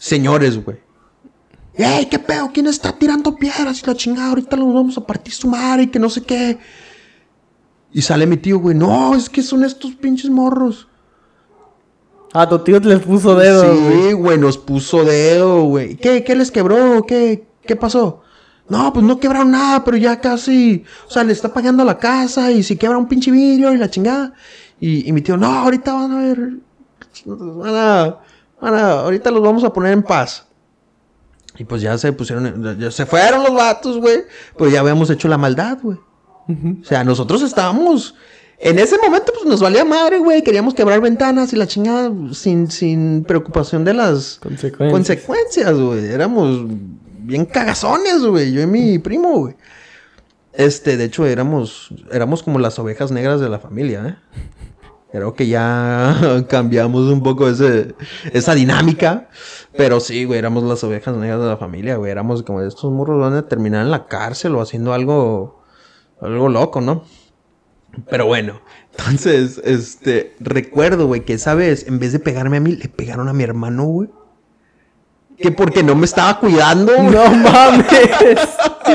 [0.00, 0.78] Señores, güey.
[1.74, 2.50] ¡Ey, qué pedo!
[2.54, 4.30] ¿Quién está tirando piedras y la chingada?
[4.30, 6.58] Ahorita los vamos a partir su madre y que no sé qué.
[7.92, 8.74] Y sale mi tío, güey.
[8.74, 10.88] No, es que son estos pinches morros.
[12.32, 14.02] A tu tío te les puso dedo, güey.
[14.02, 15.96] Sí, güey, nos puso dedo, güey.
[15.96, 17.04] ¿Qué, ¿Qué les quebró?
[17.06, 18.22] ¿Qué, ¿Qué pasó?
[18.70, 20.82] No, pues no quebraron nada, pero ya casi.
[21.08, 23.90] O sea, le está pagando la casa y si quebra un pinche vidrio y la
[23.90, 24.32] chingada.
[24.80, 26.52] Y, y mi tío, no, ahorita van a ver.
[27.26, 28.18] Van a,
[28.60, 30.46] ahorita los vamos a poner en paz.
[31.58, 34.22] Y pues ya se pusieron, ya se fueron los vatos, güey.
[34.56, 35.98] Pues ya habíamos hecho la maldad, güey.
[36.48, 38.14] O sea, nosotros estábamos.
[38.58, 40.42] En ese momento, pues nos valía madre, güey.
[40.42, 44.90] Queríamos quebrar ventanas y la chingada sin, sin preocupación de las Consecuencias.
[44.92, 46.06] consecuencias, güey.
[46.06, 46.66] Éramos
[47.20, 48.52] bien cagazones, güey.
[48.52, 49.54] Yo y mi primo, güey.
[50.52, 54.40] Este, de hecho, éramos, éramos como las ovejas negras de la familia, ¿eh?
[55.12, 57.94] Creo que ya cambiamos un poco ese,
[58.32, 59.28] esa dinámica.
[59.76, 62.10] Pero sí, güey, éramos las ovejas negras de la familia, güey.
[62.10, 65.62] Éramos como estos morros van a terminar en la cárcel o haciendo algo,
[66.20, 67.04] algo loco, ¿no?
[68.08, 68.60] Pero bueno,
[68.92, 73.28] entonces, este, recuerdo, güey, que esa vez, en vez de pegarme a mí, le pegaron
[73.28, 74.10] a mi hermano, güey.
[75.36, 76.92] Que porque no me estaba cuidando.
[77.02, 77.86] No mames.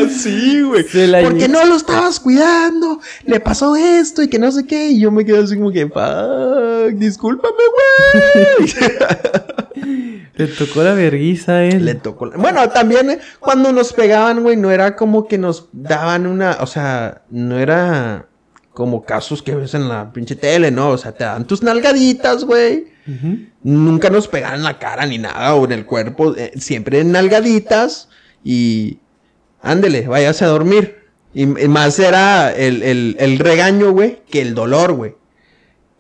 [0.10, 0.84] Sí, güey.
[1.24, 3.00] Porque no lo estabas cuidando.
[3.26, 4.90] Le pasó esto y que no sé qué.
[4.92, 7.54] Y yo me quedé así como que, fuck, discúlpame,
[8.58, 8.74] güey.
[10.36, 11.86] Le tocó la verguiza él.
[11.86, 12.26] Le tocó.
[12.26, 16.58] la- Bueno, también eh, cuando nos pegaban, güey, no era como que nos daban una.
[16.62, 18.28] O sea, no era
[18.74, 20.90] como casos que ves en la pinche tele, ¿no?
[20.90, 22.88] O sea, te dan tus nalgaditas, güey.
[23.62, 26.36] Nunca nos pegaban en la cara ni nada o en el cuerpo.
[26.36, 28.10] eh, siempre en nalgaditas
[28.44, 29.00] y
[29.66, 31.00] ándele, váyase a dormir.
[31.34, 35.16] Y, y más era el, el- el regaño, güey, que el dolor, güey.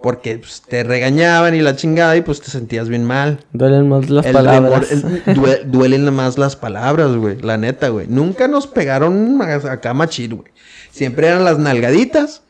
[0.01, 3.39] Porque pues, te regañaban y la chingada y pues te sentías bien mal.
[3.53, 4.91] Duelen más las El palabras.
[4.91, 7.41] remor- el- due- duelen más las palabras, güey.
[7.41, 8.05] La neta, güey.
[8.07, 10.51] Nunca nos pegaron acá machir, güey.
[10.91, 12.43] Siempre eran las nalgaditas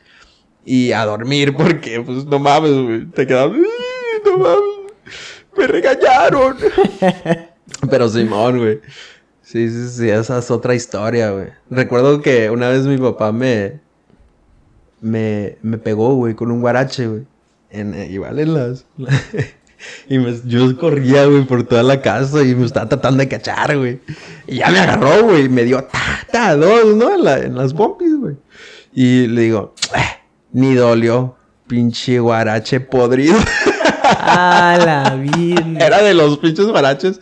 [0.64, 3.06] y a dormir porque, pues, no mames, güey.
[3.06, 4.92] Te quedabas, "Ay, no mames.
[5.56, 6.56] Me regañaron.
[7.90, 8.80] Pero Simón, güey.
[9.48, 11.46] Sí, sí, sí, esa es otra historia, güey.
[11.70, 13.78] Recuerdo que una vez mi papá me.
[15.00, 17.22] Me, me pegó, güey, con un guarache, güey.
[17.70, 18.86] En, eh, igual en las.
[20.08, 24.00] y yo corría, güey, por toda la casa y me estaba tratando de cachar, güey.
[24.48, 27.14] Y ya me agarró, güey, y me dio ta, ta, dos, ¿no?
[27.14, 28.34] En, la- en las pompis, güey.
[28.92, 31.36] Y le digo, "Eh, ni dolió,
[31.68, 33.36] pinche guarache podrido.
[34.10, 35.80] La virgen.
[35.80, 37.20] Era de los pinches guaraches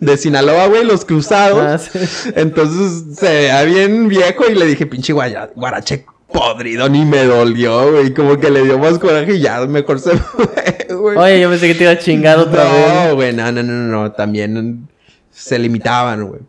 [0.00, 1.62] de Sinaloa, güey, los cruzados.
[1.62, 1.98] Ah, sí.
[2.34, 7.90] Entonces se veía bien viejo y le dije, pinche guaya- guarache podrido, ni me dolió,
[7.92, 8.12] güey.
[8.12, 11.16] Como que le dio más coraje y ya mejor se fue, güey.
[11.16, 12.94] Oye, yo pensé que te iba a chingar otra vez.
[13.08, 14.88] No, güey, no, no, no, no, también
[15.30, 16.40] se limitaban, güey.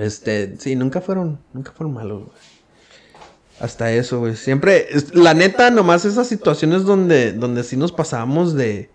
[0.00, 2.36] Este, sí, nunca fueron, nunca fueron malos, güey.
[3.60, 4.36] Hasta eso, güey.
[4.36, 8.90] Siempre, la neta, nomás esas situaciones donde, donde sí nos pasábamos de,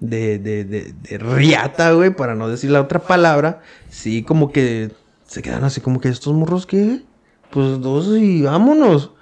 [0.00, 4.90] de, de, de, de riata, güey, para no decir la otra palabra, sí, como que
[5.26, 7.02] se quedan así como que estos morros, ¿qué?
[7.50, 9.12] Pues dos y vámonos.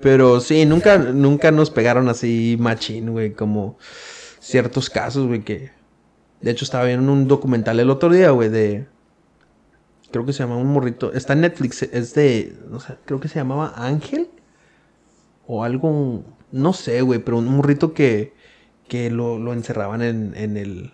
[0.00, 3.78] Pero sí, nunca, nunca nos pegaron así machín, güey, como
[4.40, 5.70] ciertos casos, güey, que...
[6.40, 8.86] De hecho, estaba viendo un documental el otro día, güey, de...
[10.10, 11.12] Creo que se llama un morrito.
[11.12, 12.56] Está en Netflix, es de...
[12.70, 14.30] No sé, creo que se llamaba Ángel.
[15.46, 16.24] O algo...
[16.50, 18.32] No sé, güey, pero un morrito que...
[18.88, 20.92] Que lo, lo encerraban en, en el...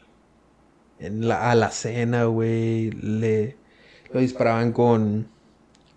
[0.99, 2.91] En la alacena, güey.
[2.91, 3.57] Le...
[4.13, 5.29] Lo disparaban con...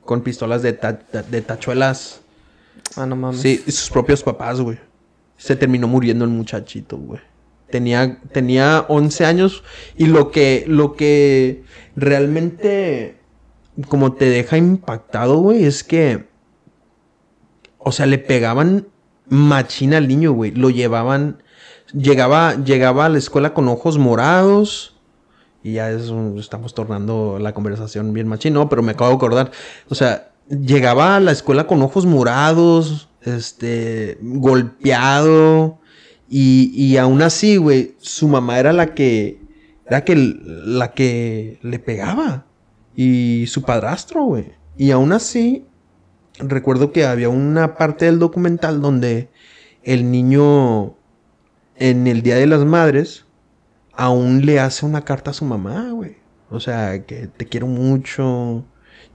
[0.05, 0.93] Con pistolas de, ta-
[1.29, 2.21] de tachuelas.
[2.95, 3.41] Ah, no mames.
[3.41, 4.77] Sí, y sus propios papás, güey.
[5.37, 7.19] Se terminó muriendo el muchachito, güey.
[7.69, 9.63] Tenía, tenía 11 años
[9.97, 11.63] y lo que, lo que
[11.95, 13.17] realmente
[13.87, 16.27] como te deja impactado, güey, es que,
[17.77, 18.87] o sea, le pegaban
[19.29, 20.51] machina al niño, güey.
[20.51, 21.43] Lo llevaban,
[21.93, 24.95] llegaba, llegaba a la escuela con ojos morados.
[25.63, 28.69] Y ya es estamos tornando la conversación bien machín, ¿no?
[28.69, 29.51] Pero me acabo de acordar.
[29.89, 35.79] O sea, llegaba a la escuela con ojos morados, este, golpeado.
[36.29, 39.39] Y, y aún así, güey, su mamá era la que,
[39.85, 42.45] era que, la que le pegaba.
[42.95, 44.53] Y su padrastro, güey.
[44.77, 45.65] Y aún así,
[46.39, 49.29] recuerdo que había una parte del documental donde
[49.83, 50.95] el niño,
[51.75, 53.25] en el Día de las Madres,
[53.93, 56.17] aún le hace una carta a su mamá, güey.
[56.49, 58.65] O sea, que te quiero mucho.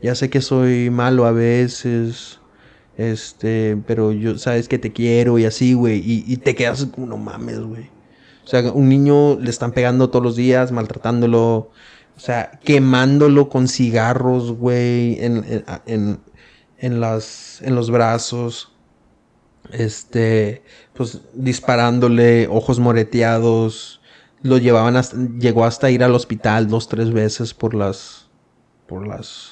[0.02, 2.40] Ya sé que soy malo a veces.
[2.96, 6.02] Este, pero yo sabes que te quiero y así, güey.
[6.04, 7.90] Y, te quedas como, no mames, güey.
[8.44, 11.70] O sea, un niño le están pegando todos los días, maltratándolo.
[12.16, 15.22] O sea, quemándolo con cigarros, güey.
[15.24, 16.20] En, en, en,
[16.78, 18.72] en las, en los brazos.
[19.70, 24.00] Este, pues disparándole, ojos moreteados.
[24.42, 28.26] Lo llevaban hasta, llegó hasta ir al hospital dos, tres veces por las,
[28.86, 29.51] por las,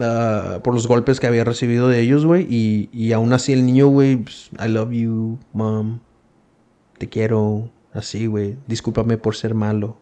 [0.00, 2.46] ah, por los golpes que había recibido de ellos, güey.
[2.48, 6.00] Y, y aún así el niño, güey, pues, I love you, mom.
[6.98, 7.70] Te quiero.
[7.92, 8.56] Así, güey.
[8.66, 9.96] Discúlpame por ser malo.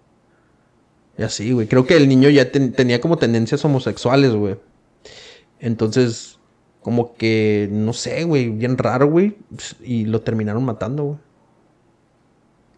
[1.18, 1.66] Y así, güey.
[1.68, 4.56] Creo que el niño ya ten- tenía como tendencias homosexuales, güey.
[5.60, 6.38] Entonces,
[6.80, 9.36] como que, no sé, güey, bien raro, güey.
[9.82, 11.18] Y lo terminaron matando, güey.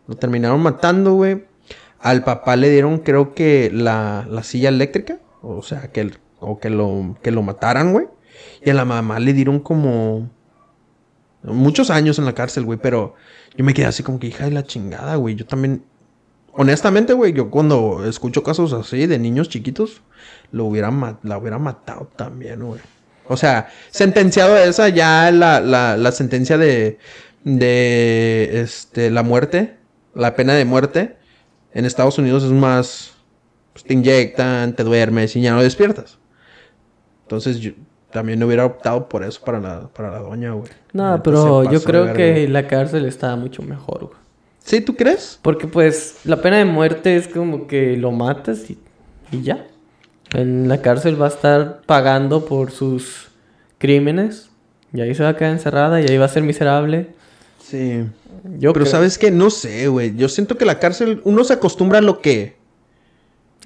[0.06, 1.44] Lo terminaron matando, güey.
[2.00, 5.20] Al papá le dieron, creo que, la, la silla eléctrica.
[5.42, 8.06] O sea, que, el- o que lo, que lo mataran, güey.
[8.62, 10.30] Y a la mamá le dieron como...
[11.42, 12.78] Muchos años en la cárcel, güey.
[12.80, 13.14] Pero
[13.56, 15.34] yo me quedé así como que, hija de la chingada, güey.
[15.34, 15.84] Yo también...
[16.52, 20.02] Honestamente, güey, yo cuando escucho casos así de niños chiquitos,
[20.52, 20.92] lo hubiera
[21.24, 22.80] la hubiera matado también, güey.
[23.26, 26.98] O sea, sentenciado a esa ya la, la, la sentencia de,
[27.42, 29.76] de este, la muerte,
[30.14, 31.16] la pena de muerte,
[31.72, 33.14] en Estados Unidos es más,
[33.72, 36.18] pues, te inyectan, te duermes y ya no despiertas.
[37.24, 37.72] Entonces yo
[38.12, 40.70] también hubiera optado por eso para la, para la doña, güey.
[40.92, 44.18] No, pero yo creo que la cárcel está mucho mejor, güey.
[44.62, 45.38] ¿Sí, tú crees?
[45.42, 48.78] Porque pues la pena de muerte es como que lo matas y,
[49.30, 49.66] y ya.
[50.32, 53.28] En la cárcel va a estar pagando por sus
[53.78, 54.48] crímenes.
[54.92, 57.10] Y ahí se va a quedar encerrada y ahí va a ser miserable.
[57.62, 58.04] Sí.
[58.58, 60.14] Yo Pero creo- sabes que no sé, güey.
[60.16, 62.56] Yo siento que la cárcel, uno se acostumbra a lo que...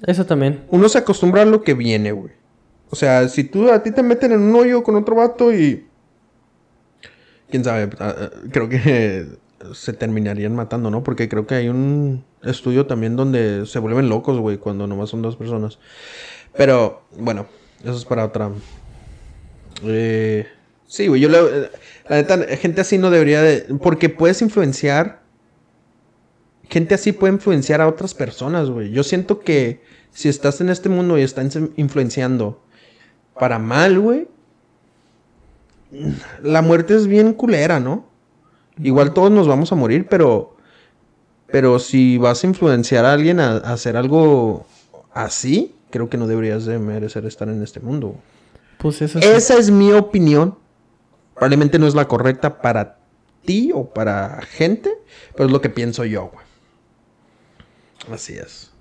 [0.05, 0.61] Eso también.
[0.69, 2.33] Uno se acostumbra a lo que viene, güey.
[2.89, 5.85] O sea, si tú a ti te meten en un hoyo con otro vato y.
[7.49, 9.27] Quién sabe, ah, ah, creo que
[9.73, 11.03] se terminarían matando, ¿no?
[11.03, 15.21] Porque creo que hay un estudio también donde se vuelven locos, güey, cuando nomás son
[15.21, 15.79] dos personas.
[16.55, 17.47] Pero, bueno,
[17.83, 18.51] eso es para otra.
[19.83, 20.47] Eh,
[20.87, 21.69] sí, güey, yo le-
[22.07, 23.61] la neta, gente así no debería de.
[23.81, 25.19] Porque puedes influenciar
[26.69, 28.91] gente así puede influenciar a otras personas, güey.
[28.91, 29.81] Yo siento que
[30.11, 32.61] si estás en este mundo y estás influenciando
[33.39, 34.27] para mal, güey,
[36.43, 38.05] la muerte es bien culera, ¿no?
[38.81, 40.55] Igual todos nos vamos a morir, pero
[41.51, 44.65] pero si vas a influenciar a alguien a, hacer algo
[45.13, 48.15] así, creo que no deberías de merecer estar en este mundo.
[48.77, 50.55] Pues eso Esa es mi opinión.
[51.33, 52.99] Probablemente no es la correcta para
[53.45, 54.91] ti o para gente,
[55.33, 56.45] pero es lo que pienso yo, güey.
[58.11, 58.71] Así es.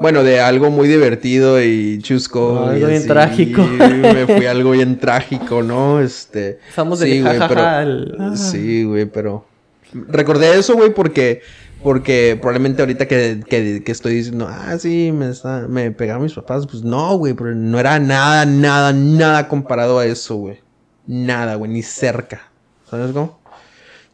[0.00, 2.64] Bueno, de algo muy divertido y chusco.
[2.64, 3.62] algo bien trágico.
[3.78, 6.00] Me fui algo bien trágico, ¿no?
[6.00, 6.58] Este.
[6.68, 9.46] Estamos de sí, güey, pero, Sí, güey, pero.
[9.92, 11.42] Recordé eso, güey, porque.
[11.82, 16.66] Porque probablemente ahorita que, que, estoy diciendo, ah, sí, me, está, me pegaron mis papás,
[16.66, 20.60] pues no, güey, pero no era nada, nada, nada comparado a eso, güey.
[21.06, 22.50] Nada, güey, ni cerca.
[22.90, 23.40] ¿Sabes cómo?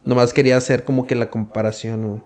[0.05, 2.23] Nomás quería hacer como que la comparación, güey.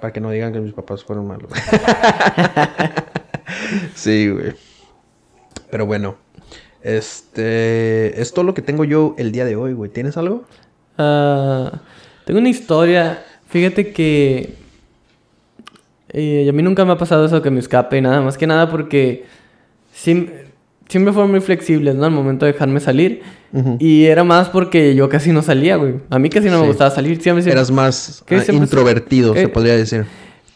[0.00, 1.50] Para que no digan que mis papás fueron malos.
[3.94, 4.54] sí, güey.
[5.70, 6.16] Pero bueno.
[6.82, 8.20] Este.
[8.20, 9.90] Es todo lo que tengo yo el día de hoy, güey.
[9.90, 10.44] ¿Tienes algo?
[10.98, 11.80] Ah,
[12.24, 13.24] tengo una historia.
[13.48, 14.54] Fíjate que.
[16.10, 18.70] Eh, a mí nunca me ha pasado eso que me escape, nada más que nada
[18.70, 19.24] porque.
[20.88, 22.04] Siempre fueron muy flexibles, ¿no?
[22.04, 23.22] Al momento de dejarme salir.
[23.78, 25.94] Y era más porque yo casi no salía, güey.
[26.10, 27.22] A mí casi no me gustaba salir.
[27.22, 30.04] Siempre, Eras más ah, introvertido, se podría decir.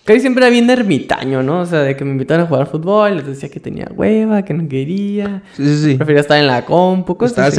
[0.05, 1.61] Casi siempre era bien ermitaño, ¿no?
[1.61, 4.53] O sea, de que me invitaban a jugar fútbol, les decía que tenía hueva, que
[4.53, 5.43] no quería.
[5.57, 5.95] Sí, sí, sí.
[5.95, 7.57] Prefería estar en la compu, cosas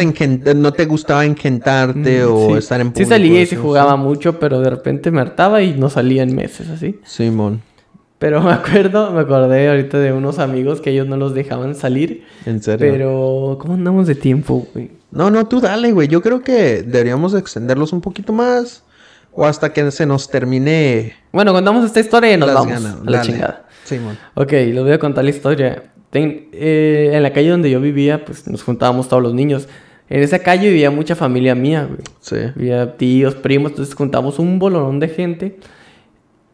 [0.55, 3.07] No te gustaba engentarte mm, o estar en público.
[3.07, 6.35] Sí salía y se jugaba mucho, pero de repente me hartaba y no salía en
[6.35, 6.99] meses, así.
[7.03, 7.61] Simón.
[8.21, 12.23] Pero me acuerdo, me acordé ahorita de unos amigos que ellos no los dejaban salir.
[12.45, 12.77] ¿En serio?
[12.91, 14.91] Pero, ¿cómo andamos de tiempo, güey?
[15.09, 16.07] No, no, tú dale, güey.
[16.07, 18.83] Yo creo que deberíamos extenderlos un poquito más.
[19.33, 21.15] O hasta que se nos termine.
[21.31, 23.65] Bueno, contamos esta historia y nos vamos a la chingada.
[23.85, 24.15] Simón.
[24.35, 25.83] Ok, les voy a contar la historia.
[26.13, 29.67] Eh, en la calle donde yo vivía, pues nos juntábamos todos los niños.
[30.11, 32.01] En esa calle vivía mucha familia mía, güey.
[32.19, 32.51] Sí.
[32.55, 35.57] Vivía tíos, primos, entonces juntamos un bolón de gente.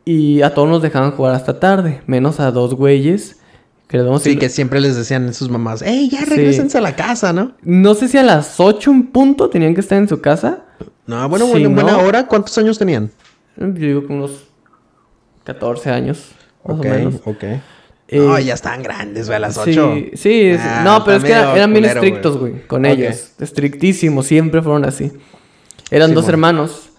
[0.08, 3.42] Y a todos nos dejaban jugar hasta tarde, menos a dos güeyes.
[3.90, 7.34] Que sí, que siempre les decían a sus mamás, ¡Ey, ya regresense a la casa,
[7.34, 7.52] ¿no?
[7.62, 10.64] No sé si a las 8 en punto tenían que estar en su casa.
[11.06, 12.26] No, bueno, bueno, en buena hora.
[12.26, 13.12] ¿Cuántos años tenían?
[13.58, 14.46] Yo digo que unos
[15.44, 16.32] 14 años,
[16.66, 17.16] más o menos.
[17.26, 17.62] Ok, eh,
[18.12, 19.94] no, ya estaban grandes, güey, a las 8.
[19.94, 20.56] Sí, sí.
[20.58, 23.34] Ah, no, pero es que eran, bien estrictos, güey, con ellos.
[23.40, 25.12] Estrictísimos, siempre fueron así.
[25.92, 26.92] Eran dos hermanos.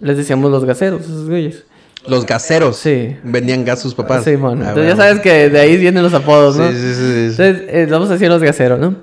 [0.00, 1.66] Les decíamos los gaseros, esos güeyes.
[2.06, 2.76] Los gaseros.
[2.76, 3.16] Sí.
[3.22, 4.24] Vendían gas sus papás.
[4.24, 4.64] Sí, bueno.
[4.64, 6.70] Ah, Entonces ya sabes que de ahí vienen los apodos, ¿no?
[6.70, 7.02] Sí, sí, sí.
[7.30, 8.96] Entonces, eh, vamos a decir los gaseros, ¿no?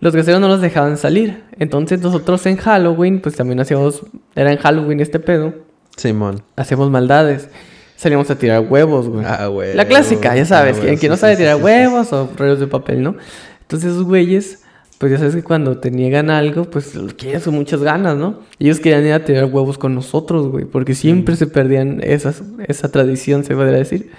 [0.00, 1.44] Los gaseros no los dejaban salir.
[1.58, 4.02] Entonces nosotros en Halloween, pues también hacíamos...
[4.34, 5.54] Era en Halloween este pedo.
[5.96, 6.42] Simón.
[6.56, 7.48] Hacíamos maldades.
[7.96, 9.24] Salíamos a tirar huevos, güey.
[9.26, 9.74] Ah, güey.
[9.74, 10.76] La clásica, ya sabes.
[10.78, 13.16] Ah, quien, no sabe tirar huevos o rollos de papel, ¿no?
[13.62, 14.60] Entonces esos güeyes
[14.98, 18.40] pues ya sabes que cuando te niegan algo, pues lo quieres con muchas ganas, ¿no?
[18.58, 22.90] Ellos querían ir a tirar huevos con nosotros, güey, porque siempre se perdían esas, esa
[22.90, 24.10] tradición, se podría decir.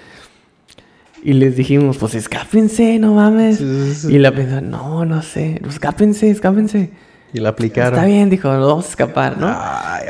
[1.24, 3.60] Y les dijimos, pues escápense, no mames.
[4.08, 6.90] Y la pensaron, no, no sé, escápense, escápense.
[7.32, 7.94] Y la aplicaron.
[7.94, 9.52] Está bien, dijo, nos vamos a escapar, ¿no?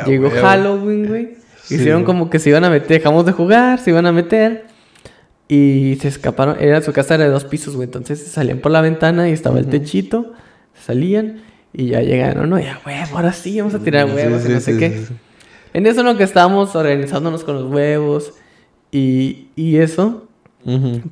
[0.07, 1.39] Llegó Halloween, güey.
[1.71, 4.66] Hicieron como que se iban a meter, dejamos de jugar, se iban a meter.
[5.49, 7.87] Y se escaparon, era su casa era de dos pisos, güey.
[7.87, 10.35] Entonces salían por la ventana y estaba el techito
[10.89, 11.43] salían
[11.74, 12.59] y ya llegaron, ¿no?
[12.59, 15.05] Ya, huevo, ahora sí, vamos a tirar huevos y no sé qué.
[15.74, 18.32] En eso lo que estábamos organizándonos con los huevos
[18.91, 20.26] y, y eso,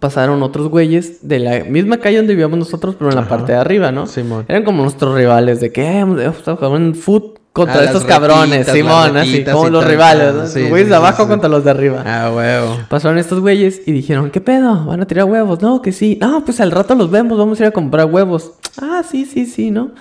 [0.01, 3.59] pasaron otros güeyes de la misma calle donde vivíamos nosotros, pero en la parte de
[3.59, 4.07] arriba, ¿no?
[4.07, 4.47] Simón.
[4.49, 9.43] Eran como nuestros rivales de que estamos jugando en foot contra estos cabrones, Simón, así,
[9.43, 10.43] como los rivales, ¿no?
[10.43, 12.03] los güeyes de abajo contra los de arriba.
[12.05, 12.81] Ah, huevo.
[12.91, 14.85] Pasaron estos güeyes y dijeron, ¿qué pedo?
[14.85, 15.63] ¿Van a tirar huevos?
[15.63, 16.19] No, que sí.
[16.21, 18.53] No, pues al rato los vemos, vamos a ir a comprar huevos.
[18.79, 19.93] Ah, sí, sí, sí, ¿no?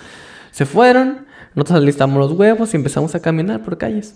[0.51, 4.15] Se fueron, nosotros listamos los huevos y empezamos a caminar por calles.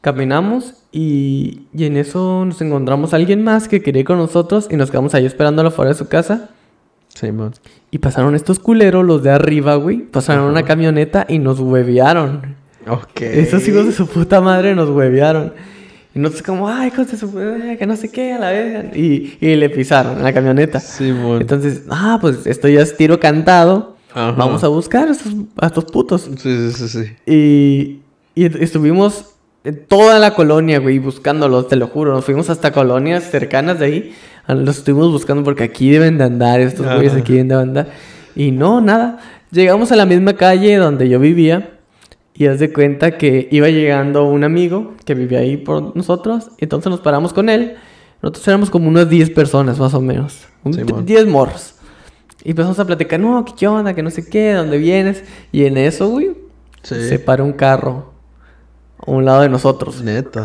[0.00, 4.66] Caminamos y, y en eso nos encontramos a alguien más que quería ir con nosotros
[4.70, 6.48] y nos quedamos ahí esperándolo fuera de su casa.
[7.18, 7.54] Sí, man.
[7.90, 10.00] Y pasaron estos culeros, los de arriba, güey.
[10.00, 12.56] Pasaron una camioneta y nos huevearon.
[12.86, 13.22] Ok.
[13.22, 15.54] Esos hijos de su puta madre nos huevearon.
[16.14, 18.94] Y nosotros como, ay, hijos de su puta que no sé qué, a la vez.
[18.94, 20.78] Y, y le pisaron en la camioneta.
[20.78, 21.40] Sí, man.
[21.40, 23.96] Entonces, ah, pues esto ya es tiro cantado.
[24.14, 26.30] Vamos a buscar a estos, a estos putos.
[26.36, 27.16] Sí, sí, sí, sí.
[27.26, 28.00] Y,
[28.34, 29.32] y estuvimos
[29.88, 32.12] toda la colonia, güey, buscándolos, te lo juro.
[32.12, 34.14] Nos fuimos hasta colonias cercanas de ahí.
[34.48, 37.88] Los estuvimos buscando porque aquí deben de andar, estos güeyes aquí deben de andar.
[38.34, 39.18] Y no, nada.
[39.50, 41.72] Llegamos a la misma calle donde yo vivía.
[42.34, 46.50] Y haz de cuenta que iba llegando un amigo que vivía ahí por nosotros.
[46.58, 47.76] Entonces nos paramos con él.
[48.22, 50.44] Nosotros éramos como unas 10 personas, más o menos.
[50.62, 51.06] Un- Simón.
[51.06, 51.74] 10 morros.
[52.44, 55.24] Y empezamos a platicar, no, qué onda, que no sé qué, dónde vienes.
[55.50, 56.32] Y en eso, güey,
[56.82, 57.08] Sí.
[57.08, 58.12] se para un carro
[58.98, 60.02] a un lado de nosotros.
[60.02, 60.44] Neta.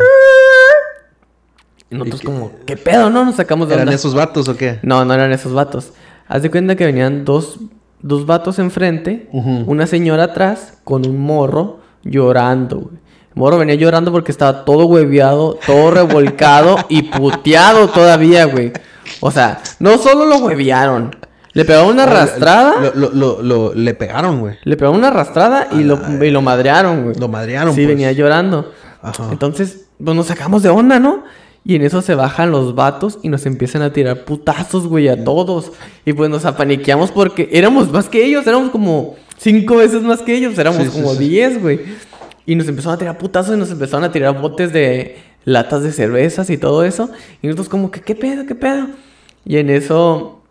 [1.91, 3.25] Y nosotros como, ¿qué pedo, no?
[3.25, 3.95] Nos sacamos de ¿Eran onda.
[3.95, 4.79] esos vatos o qué?
[4.81, 5.91] No, no eran esos vatos.
[6.27, 7.59] Haz de cuenta que venían dos,
[8.01, 12.95] dos vatos enfrente, una señora atrás con un morro llorando, güey.
[13.33, 18.73] El morro venía llorando porque estaba todo hueveado, todo revolcado y puteado todavía, güey.
[19.21, 21.15] O sea, no solo lo huevearon,
[21.53, 24.55] le pegaron una arrastrada, Lo, lo, lo, lo- le pegaron, güey.
[24.63, 27.15] le pegaron una arrastrada y lo, y lo madrearon, güey.
[27.15, 27.89] Lo madrearon, Sí, pues.
[27.95, 28.71] venía llorando.
[29.01, 29.29] Ajá.
[29.31, 31.23] Entonces, pues nos sacamos de onda, ¿no?
[31.63, 35.23] Y en eso se bajan los vatos y nos empiezan a tirar putazos, güey, a
[35.23, 35.71] todos.
[36.05, 40.35] Y pues nos apaniqueamos porque éramos más que ellos, éramos como cinco veces más que
[40.35, 41.29] ellos, éramos Sí, sí, como sí.
[41.29, 41.81] diez, güey.
[42.47, 45.91] Y nos empezaron a tirar putazos y nos empezaron a tirar botes de latas de
[45.91, 47.11] cervezas y todo eso.
[47.43, 48.87] Y nosotros como que, ¿qué pedo, qué pedo?
[49.45, 50.41] Y en eso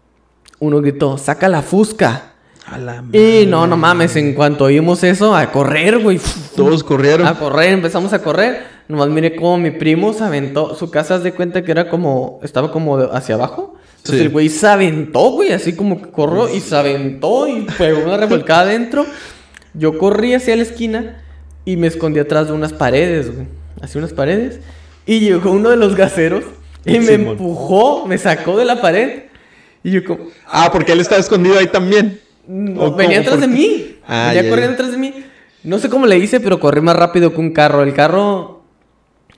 [0.60, 2.34] uno gritó, saca la fusca.
[2.66, 6.20] A la Y no, no mames, en cuanto oímos eso, a correr, güey.
[6.54, 7.26] Todos corrieron.
[7.26, 8.69] A correr, empezamos a correr.
[8.90, 10.74] Nomás miré como mi primo se aventó.
[10.74, 12.40] Su casa, haz de cuenta que era como.
[12.42, 13.76] Estaba como hacia abajo.
[13.98, 14.26] Entonces Sí.
[14.26, 15.52] el güey se aventó, güey.
[15.52, 19.06] Así como que corrió y se aventó y pegó una revolcada adentro.
[19.74, 21.22] Yo corrí hacia la esquina
[21.64, 23.46] y me escondí atrás de unas paredes, güey.
[23.80, 24.58] Hacia unas paredes.
[25.06, 26.44] Y llegó uno de los gaseros
[26.84, 27.28] y me Simón.
[27.32, 29.24] empujó, me sacó de la pared.
[29.84, 30.24] Y yo como.
[30.46, 32.20] Ah, porque él estaba escondido ahí también.
[32.48, 33.96] No, ¿O venía atrás de ¿Por mí.
[34.08, 35.14] Ah, venía corriendo atrás de mí.
[35.62, 37.82] No sé cómo le hice, pero corrí más rápido que un carro.
[37.82, 38.59] El carro.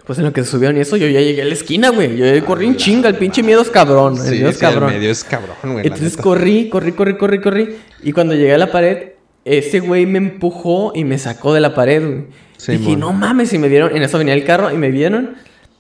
[0.06, 2.16] Pues en lo que se subieron y eso, yo ya llegué a la esquina, güey.
[2.16, 3.08] Yo ya corrí un chinga.
[3.08, 4.16] El pinche miedo es cabrón.
[4.24, 4.92] El miedo es sí, el cabrón.
[4.92, 5.86] medio es cabrón, güey.
[5.86, 7.76] Entonces corrí, corrí, corrí, corrí, corrí.
[8.02, 9.10] Y cuando llegué a la pared,
[9.44, 12.24] ese güey me empujó y me sacó de la pared, güey.
[12.56, 13.00] Sí, Dije, mon.
[13.00, 13.94] no mames, y me vieron.
[13.96, 15.36] En eso venía el carro y me vieron.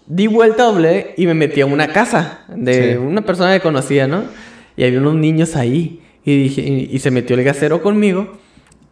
[0.06, 4.24] Di vuelta doble y me metí a una casa de una persona que conocía, ¿no?
[4.76, 6.00] Y había unos niños ahí.
[6.24, 8.38] Y, dije, y, y se metió el gasero conmigo.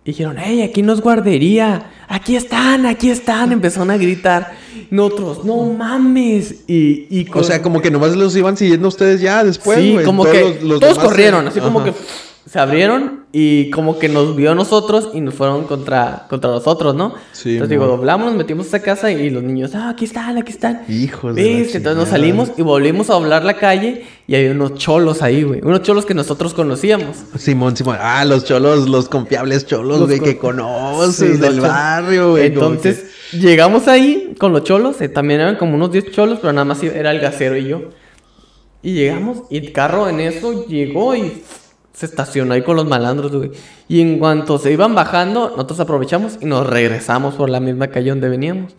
[0.04, 1.90] Y dijeron, hey, aquí no es guardería.
[2.08, 3.52] Aquí están, aquí están.
[3.52, 4.52] Empezaron a gritar.
[4.90, 6.64] Nosotros, no mames.
[6.66, 10.24] Y, y O sea, como que nomás los iban siguiendo ustedes ya después, sí, como
[10.24, 11.92] Todos que los- los todos corrieron, se- así como que
[12.46, 16.94] se abrieron y como que nos vio a nosotros y nos fueron contra, contra nosotros,
[16.94, 17.14] ¿no?
[17.32, 17.90] Sí, Entonces digo, mo.
[17.96, 20.82] doblamos, nos metimos a esa casa y los niños, ah, aquí están, aquí están.
[20.88, 21.58] Hijos de.
[21.62, 25.60] Entonces nos salimos y volvimos a doblar la calle y había unos cholos ahí, güey.
[25.62, 27.18] Unos cholos que nosotros conocíamos.
[27.38, 27.98] Simón, Simón.
[28.00, 32.46] Ah, los cholos, los confiables cholos, Los güey, con- que conoces Sí, del barrio, güey.
[32.46, 36.64] Entonces llegamos ahí con los cholos, eh, también eran como unos 10 cholos, pero nada
[36.64, 37.82] más era el gasero y yo.
[38.82, 41.42] Y llegamos y el carro en eso llegó y
[42.00, 43.50] se estacionó ahí con los malandros, güey.
[43.86, 48.08] Y en cuanto se iban bajando, nosotros aprovechamos y nos regresamos por la misma calle
[48.08, 48.74] donde veníamos.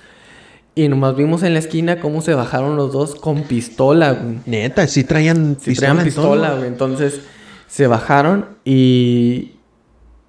[0.74, 4.38] Y nomás vimos en la esquina cómo se bajaron los dos con pistola, güey.
[4.48, 5.88] Neta, sí traían Sí, pistola.
[5.90, 6.58] traían pistola, todo.
[6.58, 6.68] güey.
[6.70, 7.22] Entonces
[7.68, 9.52] se bajaron y.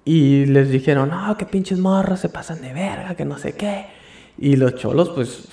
[0.05, 3.85] Y les dijeron, no, que pinches morros se pasan de verga, que no sé qué.
[4.45, 5.43] Y los cholos, pues,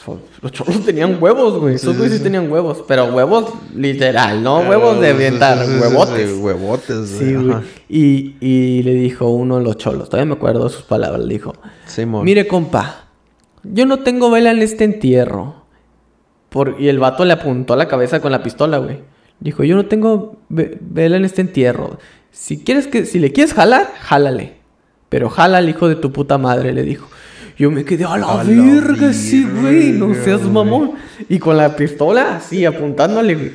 [0.43, 1.76] los cholos tenían huevos, güey.
[1.76, 6.38] Esos güeyes sí, tenían huevos, pero huevos literal, no huevos de sí, huevotes.
[6.38, 7.57] huevotes, Sí, güey.
[7.88, 11.34] Y, y le dijo uno de los cholos, todavía me acuerdo de sus palabras, le
[11.34, 11.53] dijo,
[11.86, 12.24] Simón.
[12.24, 13.05] mire compa,
[13.62, 15.55] yo no tengo vela en este entierro.
[16.49, 16.74] Por...
[16.80, 18.99] Y el vato le apuntó a la cabeza con la pistola, güey.
[19.38, 21.99] Dijo, yo no tengo ve- vela en este entierro.
[22.32, 24.55] Si quieres que, si le quieres jalar, jálale.
[25.09, 27.07] Pero jala al hijo de tu puta madre, le dijo.
[27.61, 29.92] Yo me quedé a la A la verga, sí, güey.
[29.92, 30.92] No seas mamón.
[31.28, 33.52] Y con la pistola así, apuntándole, güey.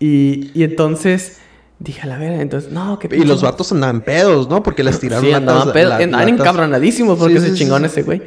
[0.00, 1.40] Y, y entonces
[1.78, 4.62] dije, a la verga, entonces, no, que Y los vatos andaban pedos, ¿no?
[4.62, 7.84] Porque les tiraron Sí, andaban pedo- la- andaban encabronadísimos porque Sí, se sí, chingó sí,
[7.84, 8.22] ese güey.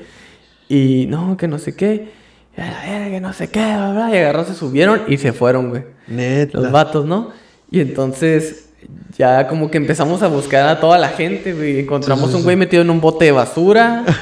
[0.70, 2.10] Y no, que no sé qué.
[2.56, 5.18] Y a la verga, que no sé qué, bla, bla, Y agarró, se subieron y
[5.18, 5.84] se fueron, güey.
[6.08, 6.60] Neta.
[6.60, 7.32] Los vatos, ¿no?
[7.72, 8.67] Y entonces
[9.18, 11.80] ya como que empezamos a buscar a toda la gente, güey.
[11.80, 12.44] Encontramos Sí, sí, un sí.
[12.46, 14.04] güey metido en un bote de basura.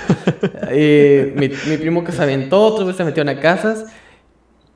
[0.77, 3.85] Eh, mi, mi primo que se aventó, otro güey se metió en casas.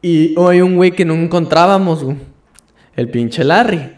[0.01, 2.17] Y hay un güey que no encontrábamos, güey.
[2.95, 3.95] El pinche Larry.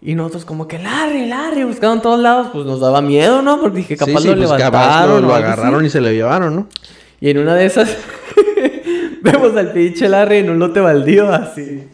[0.00, 3.60] Y nosotros como que Larry, Larry, buscando en todos lados, pues nos daba miedo, ¿no?
[3.60, 5.10] Porque dije, capaz lo pues, capaz levantaron.
[5.10, 5.44] lo, o lo así.
[5.44, 6.68] agarraron y se le llevaron, ¿no?
[7.20, 7.96] Y en una de esas
[9.22, 11.84] vemos al pinche Larry en un lote baldío así.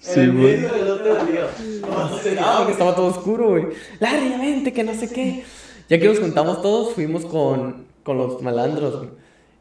[0.00, 0.56] Sí, En güey.
[0.58, 1.46] medio del baldío.
[1.82, 3.64] No sé, no, porque estaba todo oscuro, güey.
[4.00, 5.42] Larry, ya vente, que no sé qué.
[5.88, 9.08] Ya que nos juntamos todos, fuimos con, con los malandros, güey.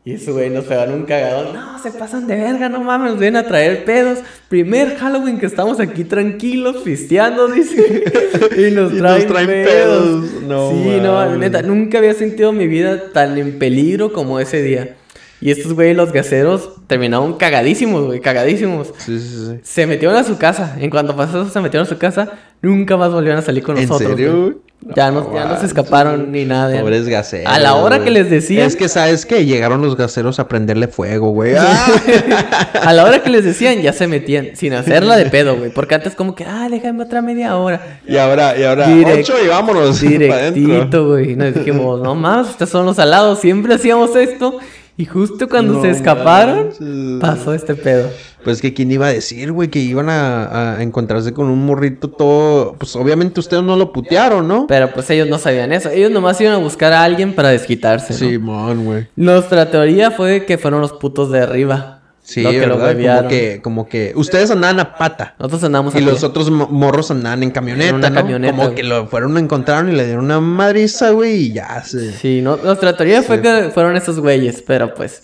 [0.07, 1.55] Y eso, güey, nos pegaron un cagadón.
[1.55, 4.19] No, se pasan de verga, no mames, nos vienen a traer pedos.
[4.49, 8.03] Primer Halloween que estamos aquí tranquilos, pisteando, dice.
[8.57, 10.25] y nos Y nos traen, traen pedos.
[10.25, 10.41] pedos.
[10.43, 11.39] No sí, no, mames.
[11.39, 14.95] neta, nunca había sentido mi vida tan en peligro como ese día.
[15.41, 18.93] Y estos güeyes, los gaseros, terminaron cagadísimos, güey, cagadísimos.
[18.97, 19.59] Sí, sí, sí.
[19.63, 20.75] Se metieron a su casa.
[20.79, 22.29] En cuanto pasó eso, se metieron a su casa.
[22.61, 24.11] Nunca más volvieron a salir con ¿En nosotros.
[24.11, 24.43] serio, güey.
[24.43, 24.55] güey?
[24.95, 26.79] Ya no, ya no se escaparon ni nada.
[26.79, 27.51] Pobres gaseros.
[27.51, 28.05] A la hora güey.
[28.05, 28.65] que les decían.
[28.65, 29.45] Es que, ¿sabes qué?
[29.45, 31.53] Llegaron los gaseros a prenderle fuego, güey.
[31.57, 31.87] Ah.
[32.83, 34.49] a la hora que les decían, ya se metían.
[34.55, 35.71] Sin hacerla de pedo, güey.
[35.71, 37.99] Porque antes, como que, ah, déjame otra media hora.
[38.07, 39.99] Y ahora, y ahora, Direct- ocho y vámonos.
[40.53, 41.31] Directito, güey.
[41.31, 43.39] Y Nos dijimos, no más, estos son los alados.
[43.39, 44.59] Siempre hacíamos esto.
[44.97, 47.19] Y justo cuando No se escaparon, manches.
[47.19, 48.09] pasó este pedo.
[48.45, 52.09] Pues que quién iba a decir, güey, que iban a, a encontrarse con un morrito
[52.09, 52.75] todo.
[52.77, 54.67] Pues obviamente ustedes no lo putearon, ¿no?
[54.67, 55.89] Pero pues ellos no sabían eso.
[55.89, 58.13] Ellos nomás iban a buscar a alguien para desquitarse.
[58.13, 58.19] ¿no?
[58.19, 59.07] Simón, güey.
[59.15, 61.94] Nuestra teoría fue que fueron los putos de arriba.
[62.27, 63.17] Sí, lo que lo ¿verdad?
[63.19, 65.35] como que, como que ustedes andaban a pata.
[65.37, 66.27] Nosotros andamos Y a los pie.
[66.27, 68.15] otros mo- morros andaban en camioneta, En una ¿no?
[68.15, 68.75] camioneta, Como güey.
[68.75, 72.11] que lo fueron, lo encontraron y le dieron una madriza, güey, y ya se...
[72.13, 75.21] Sí, no, nuestra teoría fue que fueron esos güeyes, pero pues,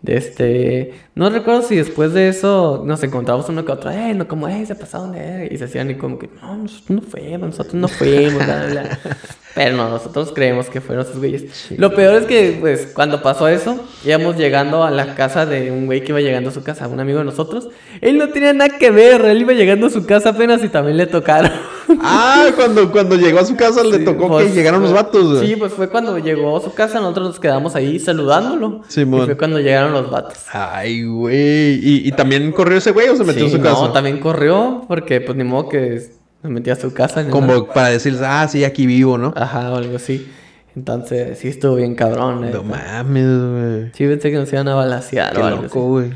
[0.00, 4.26] de este, no recuerdo si después de eso nos encontramos uno que otro, eh, no,
[4.26, 7.02] como, eh, se pasaron de verga", y se hacían y como que, no, nosotros no
[7.02, 8.98] fuimos, nosotros no fuimos, bla, bla, bla".
[9.58, 11.72] Pero no, nosotros creemos que fueron esos güeyes.
[11.76, 15.86] Lo peor es que, pues, cuando pasó eso, íbamos llegando a la casa de un
[15.86, 17.66] güey que iba llegando a su casa, un amigo de nosotros.
[18.00, 20.96] Él no tenía nada que ver, él iba llegando a su casa apenas y también
[20.96, 21.50] le tocaron.
[22.02, 25.40] Ah, cuando, cuando llegó a su casa le Sí, tocó pues, que llegaron los vatos.
[25.40, 28.82] Sí, pues fue cuando llegó a su casa, nosotros nos quedamos ahí saludándolo.
[28.88, 29.22] Simón.
[29.22, 30.36] Y fue cuando llegaron los vatos.
[30.52, 31.80] Ay, güey.
[31.82, 33.80] ¿Y, y también corrió ese güey o se metió Sí, en su casa?
[33.80, 36.02] No, también corrió, porque pues ni modo que
[36.42, 37.28] se metía a su casa.
[37.28, 39.32] Como para decirles, ah, sí, aquí vivo, ¿no?
[39.36, 40.30] Ajá, o algo así.
[40.76, 42.50] Entonces, sí estuvo bien cabrón, eh.
[42.52, 43.90] No mames, güey.
[43.94, 46.12] Sí, pensé que nos iban a balasear Qué o algo loco, güey.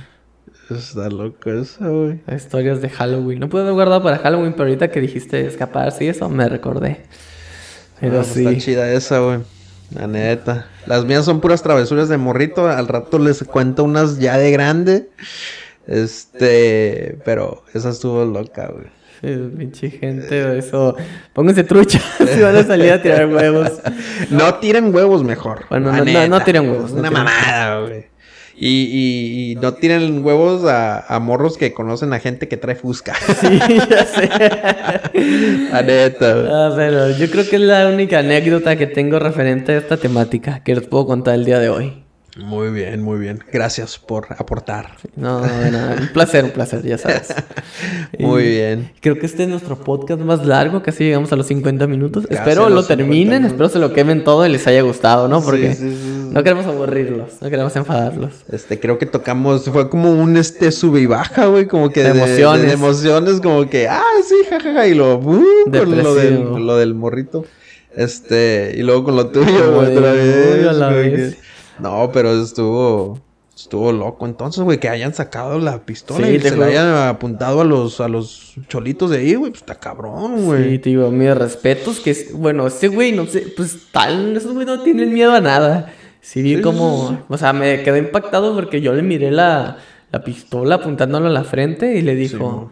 [0.70, 2.20] Está loco eso, güey.
[2.35, 3.41] Historias de Halloween.
[3.41, 7.03] No pude haber guardado para Halloween, pero ahorita que dijiste escaparse y eso, me recordé.
[8.01, 8.59] Pero Ah, pues Está sí.
[8.59, 9.41] chida esa, güey.
[9.95, 10.66] La neta.
[10.87, 12.68] Las mías son puras travesuras de morrito.
[12.68, 15.11] Al rato les cuento unas ya de grande.
[15.87, 17.18] Este.
[17.25, 18.87] Pero esa estuvo loca, güey.
[19.23, 20.97] Pinche gente, eso.
[21.33, 22.01] Pónganse trucha
[22.35, 23.70] si van a salir a tirar huevos.
[24.31, 25.64] No tiren huevos mejor.
[25.70, 26.27] Bueno, no- no- neta.
[26.29, 27.25] no tiren huevos, Es no una tiren.
[27.25, 28.12] mamada, güey.
[28.55, 32.75] Y, y, y no tiren huevos a, a morros que conocen a gente que trae
[32.75, 33.14] fusca.
[33.41, 33.59] Sí,
[33.91, 34.29] ya sé.
[35.73, 39.97] La neta, pero yo creo que es la única anécdota que tengo referente a esta
[39.97, 42.01] temática que les puedo contar el día de hoy.
[42.39, 43.41] Muy bien, muy bien.
[43.53, 44.93] Gracias por aportar.
[45.16, 45.97] No, no, nada.
[46.01, 47.28] Un placer, un placer, ya sabes.
[48.18, 48.91] Muy Y bien.
[49.03, 52.24] Creo que este es nuestro podcast más largo, casi llegamos a los 50 minutos.
[52.26, 55.28] Casi espero lo los 50 terminen, espero se lo quemen todo y les haya gustado,
[55.28, 55.43] ¿no?
[55.43, 56.28] Porque Sí, sí, sí.
[56.33, 58.33] no queremos aburrirlos, no queremos enfadarlos.
[58.51, 62.12] Este, creo que tocamos, fue como un este sube y baja, güey, como que De
[62.14, 62.62] de, emociones.
[62.62, 66.76] de- de emociones, como que, ah, sí, jajaja, y lo, uh, con lo del, lo
[66.78, 67.45] del morrito,
[67.95, 71.35] este, y luego con lo tuyo, de, otra vez, a la güey, vez.
[71.35, 73.18] que- no, pero estuvo,
[73.57, 76.62] estuvo loco, entonces, güey, que hayan sacado la pistola Sí, y se juro.
[76.62, 80.70] la hayan apuntado a los, a los cholitos de ahí, güey, pues está cabrón, güey.
[80.73, 84.53] Sí, te digo, mis respetos, que es- bueno, ese güey, no sé, pues tal, esos
[84.55, 85.93] güey no tienen miedo a nada.
[86.20, 87.16] Sí, vi Sí, como, sí.
[87.29, 89.79] o sea, me quedé impactado porque yo le miré la,
[90.12, 92.70] la pistola apuntándolo a la frente y le dijo,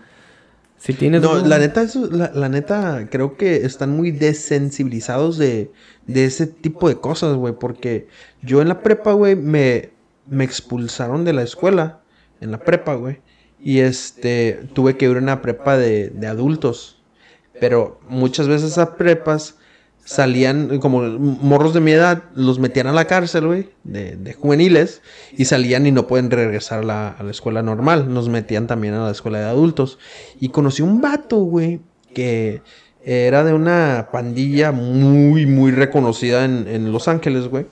[0.80, 1.20] si tienes...
[1.20, 5.70] No, la neta, eso, la, la neta, creo que están muy desensibilizados de,
[6.06, 7.52] de ese tipo de cosas, güey.
[7.52, 8.08] Porque
[8.40, 9.90] yo en la prepa, güey, me,
[10.26, 12.00] me expulsaron de la escuela.
[12.40, 13.20] En la prepa, güey.
[13.60, 17.02] Y este, tuve que ir a una prepa de, de adultos.
[17.60, 19.58] Pero muchas veces esas prepas
[20.10, 25.02] salían, como morros de mi edad, los metían a la cárcel, güey, de, de juveniles,
[25.36, 28.12] y salían y no pueden regresar a la, a la escuela normal.
[28.12, 30.00] Nos metían también a la escuela de adultos.
[30.40, 31.78] Y conocí un vato, güey,
[32.12, 32.60] que
[33.04, 37.66] era de una pandilla muy, muy reconocida en, en Los Ángeles, güey.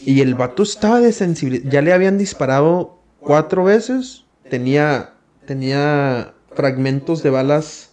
[0.00, 1.70] Y el vato estaba desensibilizado.
[1.70, 4.24] Ya le habían disparado cuatro veces.
[4.48, 5.10] Tenía,
[5.44, 7.87] tenía fragmentos de balas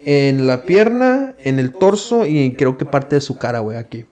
[0.00, 4.06] en la pierna, en el torso y creo que parte de su cara, güey, aquí.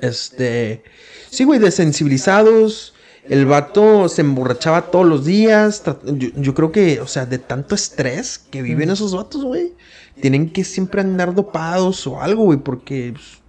[0.00, 0.82] Este.
[1.30, 2.94] Sí, güey, desensibilizados.
[3.28, 5.82] El vato se emborrachaba todos los días.
[6.04, 9.72] Yo, yo creo que, o sea, de tanto estrés que viven esos vatos, güey.
[10.20, 13.40] Tienen que siempre andar dopados o algo, güey, porque pues,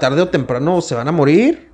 [0.00, 1.70] tarde o temprano se van a morir.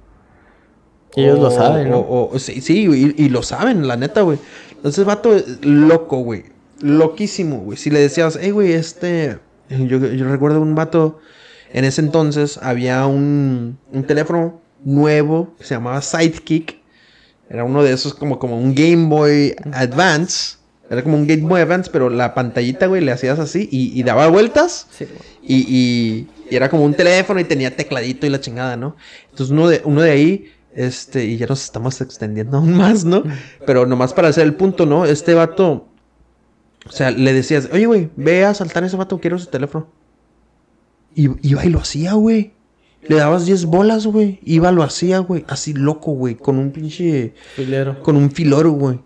[1.17, 1.99] Ellos lo saben, ¿no?
[1.99, 4.39] o- o- sí, sí, y, y lo saben, la neta, güey.
[4.71, 6.45] Entonces, vato, loco, güey.
[6.83, 7.78] Loquísimo, güey.
[7.78, 9.39] Si le decías, hey, güey, este.
[9.70, 11.18] Yo, yo recuerdo un vato.
[11.72, 16.78] En ese entonces había un, un teléfono nuevo que se llamaba Sidekick.
[17.49, 20.57] Era uno de esos como, como un Game Boy Advance.
[20.91, 24.03] Era como un Game Boy Advance, pero la pantallita, güey, le hacías así y, y
[24.03, 24.87] daba vueltas.
[24.91, 25.07] Sí,
[25.43, 28.95] Y, y- y era como un teléfono y tenía tecladito y la chingada, ¿no?
[29.30, 33.22] Entonces uno de, uno de ahí Este, y ya nos estamos extendiendo aún más, ¿no?
[33.66, 35.07] Pero nomás para hacer el punto, ¿no?
[35.07, 35.89] Este vato,
[36.87, 39.89] o sea, le decías, oye, güey, ve a saltar a ese vato, quiero su teléfono.
[41.14, 42.53] Y iba y lo hacía, güey.
[43.03, 44.39] Le dabas 10 bolas, güey.
[44.45, 45.45] Iba, lo hacía, güey.
[45.49, 46.37] Así loco, güey.
[46.37, 47.35] Con un pinche.
[47.57, 48.01] Filero.
[48.03, 49.01] Con un filoro, güey.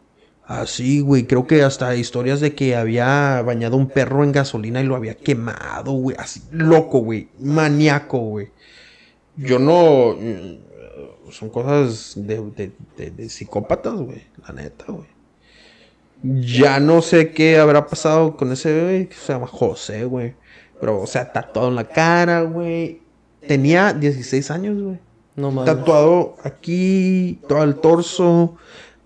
[0.45, 1.27] Así, güey.
[1.27, 5.17] Creo que hasta historias de que había bañado un perro en gasolina y lo había
[5.17, 6.15] quemado, güey.
[6.19, 7.29] Así, loco, güey.
[7.41, 8.49] Maníaco, güey.
[9.37, 10.15] Yo no.
[10.15, 14.23] mm, Son cosas de, de, de- de psicópatas, güey.
[14.47, 15.09] La neta, güey.
[16.35, 19.09] Ya no sé qué habrá pasado con ese güey.
[19.09, 20.35] que Se llama José, güey.
[20.81, 23.01] Pero, o sea, tatuado en la cara, güey.
[23.47, 24.99] Tenía 16 años, güey.
[25.37, 25.73] No mames.
[25.73, 28.57] Tatuado aquí, todo el torso.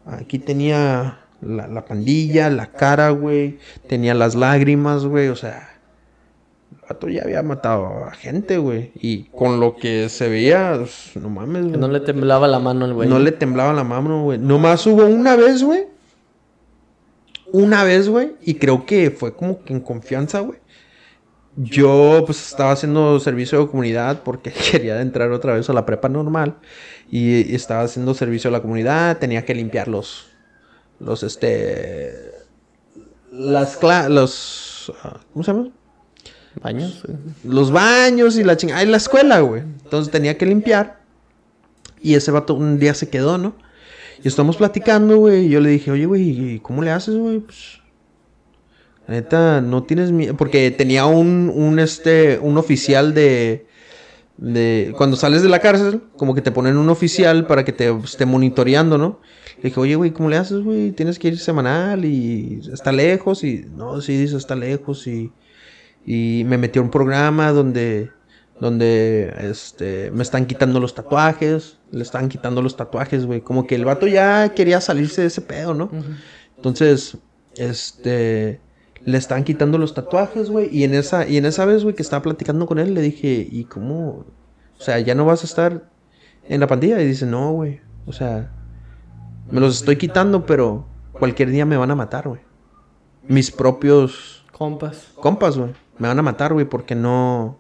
[0.07, 3.59] Aquí tenía la, la pandilla, la cara, güey.
[3.87, 5.29] Tenía las lágrimas, güey.
[5.29, 5.69] O sea,
[6.73, 8.93] el vato ya había matado a gente, güey.
[8.95, 11.77] Y con lo que se veía, pues, no mames, güey.
[11.79, 13.09] no le temblaba la mano al güey.
[13.09, 14.39] No le temblaba la mano, güey.
[14.39, 15.87] Nomás hubo una vez, güey.
[17.53, 18.33] Una vez, güey.
[18.43, 20.59] Y creo que fue como que en confianza, güey.
[21.57, 26.09] Yo, pues, estaba haciendo servicio de comunidad porque quería entrar otra vez a la prepa
[26.09, 26.57] normal.
[27.11, 29.19] Y estaba haciendo servicio a la comunidad.
[29.19, 30.27] Tenía que limpiar los.
[31.01, 32.13] Los, este.
[33.33, 34.93] Las cla- Los.
[35.03, 35.71] ah, ¿Cómo se llama?
[36.63, 37.05] ¿Baños?
[37.45, 38.83] los baños y la chingada.
[38.83, 39.63] En la escuela, güey.
[39.63, 41.01] Entonces tenía que limpiar.
[42.03, 43.55] Y ese vato un día se quedó, ¿no?
[44.23, 45.47] Y estamos platicando, güey.
[45.47, 47.41] Y yo le dije, oye, güey, ¿y ¿cómo le haces, güey?
[47.41, 47.81] Pues.
[49.09, 50.37] Neta, no tienes miedo.
[50.37, 53.67] Porque tenía un, un, este, un oficial de.
[54.37, 57.91] De, cuando sales de la cárcel, como que te ponen un oficial para que te
[58.03, 59.21] esté monitoreando, ¿no?
[59.59, 60.93] Le dije, oye, güey, ¿cómo le haces, güey?
[60.93, 63.45] Tienes que ir semanal y está lejos.
[63.45, 65.07] Y no, sí, dice, está lejos.
[65.07, 65.31] Y,
[66.07, 68.11] y me metió un programa donde,
[68.61, 71.79] donde este, me están quitando los tatuajes.
[71.91, 73.41] Le están quitando los tatuajes, güey.
[73.41, 75.91] Como que el vato ya quería salirse de ese pedo, ¿no?
[76.57, 77.17] Entonces,
[77.57, 78.61] este,
[79.05, 80.69] le están quitando los tatuajes, güey.
[80.71, 83.49] Y en esa, y en esa vez, güey, que estaba platicando con él, le dije,
[83.51, 84.27] ¿y cómo?
[84.79, 85.91] O sea, ya no vas a estar
[86.47, 87.01] en la pandilla.
[87.01, 87.81] Y dice, no, güey.
[88.07, 88.53] O sea,
[89.51, 92.43] me los estoy quitando, pero cualquier día me van a matar, güey.
[93.27, 95.13] Mis propios Compas.
[95.15, 95.73] compas, güey.
[95.99, 97.60] Me van a matar, güey, porque no.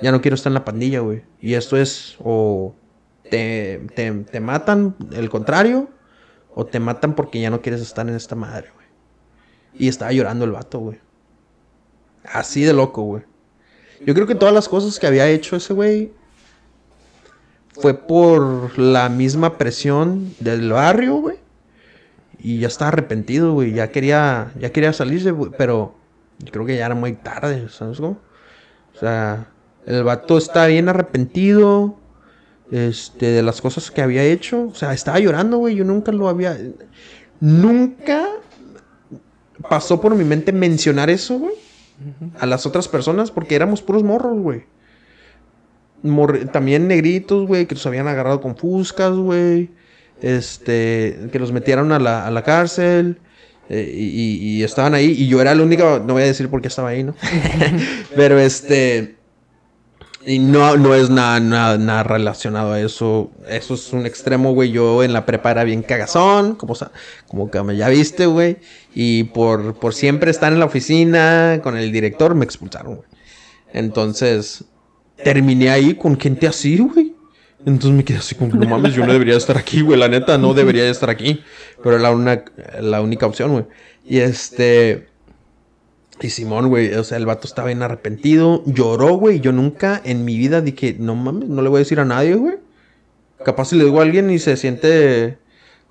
[0.00, 1.22] Ya no quiero estar en la pandilla, güey.
[1.40, 2.74] Y esto es o
[3.30, 5.88] te, te, te matan el contrario,
[6.54, 8.86] o te matan porque ya no quieres estar en esta madre, güey.
[9.74, 10.98] Y estaba llorando el vato, güey.
[12.24, 13.24] Así de loco, güey.
[14.04, 16.12] Yo creo que todas las cosas que había hecho ese güey
[17.72, 21.36] fue por la misma presión del barrio, güey.
[22.38, 23.72] Y ya estaba arrepentido, güey.
[23.72, 25.52] Ya quería, ya quería salirse, güey.
[25.56, 25.94] Pero
[26.38, 28.18] yo creo que ya era muy tarde, ¿sabes cómo?
[28.94, 29.48] O sea,
[29.86, 31.96] el vato está bien arrepentido.
[32.72, 34.64] Este, de las cosas que había hecho.
[34.68, 35.76] O sea, estaba llorando, güey.
[35.76, 36.58] Yo nunca lo había.
[37.40, 38.26] Nunca
[39.70, 41.54] pasó por mi mente mencionar eso, güey.
[42.40, 43.30] A las otras personas.
[43.30, 44.64] Porque éramos puros morros, güey.
[46.52, 49.70] También negritos, güey, que los habían agarrado con fuscas, güey.
[50.22, 53.18] Este, que los metieron a la, a la cárcel.
[53.68, 55.06] eh, y, y- estaban ahí.
[55.12, 57.14] Y yo era el único, no voy a decir por qué estaba ahí, ¿no?
[58.16, 59.15] Pero este.
[60.28, 63.30] Y no, no es nada, nada, nada relacionado a eso.
[63.48, 64.72] Eso es un extremo, güey.
[64.72, 66.74] Yo en la prepa era bien cagazón, como,
[67.28, 68.56] como que me ya viste, güey.
[68.92, 73.08] Y por, por siempre estar en la oficina con el director me expulsaron, güey.
[73.72, 74.64] Entonces,
[75.22, 77.14] terminé ahí con gente así, güey.
[77.60, 79.96] Entonces me quedé así como, no mames, yo no debería estar aquí, güey.
[79.96, 81.40] La neta, no debería estar aquí.
[81.84, 82.44] Pero era una,
[82.80, 83.64] la única opción, güey.
[84.04, 85.06] Y este...
[86.20, 88.62] Y Simón, güey, o sea, el vato estaba bien arrepentido.
[88.64, 89.40] Lloró, güey.
[89.40, 92.34] Yo nunca en mi vida dije, no mames, no le voy a decir a nadie,
[92.34, 92.56] güey.
[93.44, 95.38] Capaz si le digo a alguien y se siente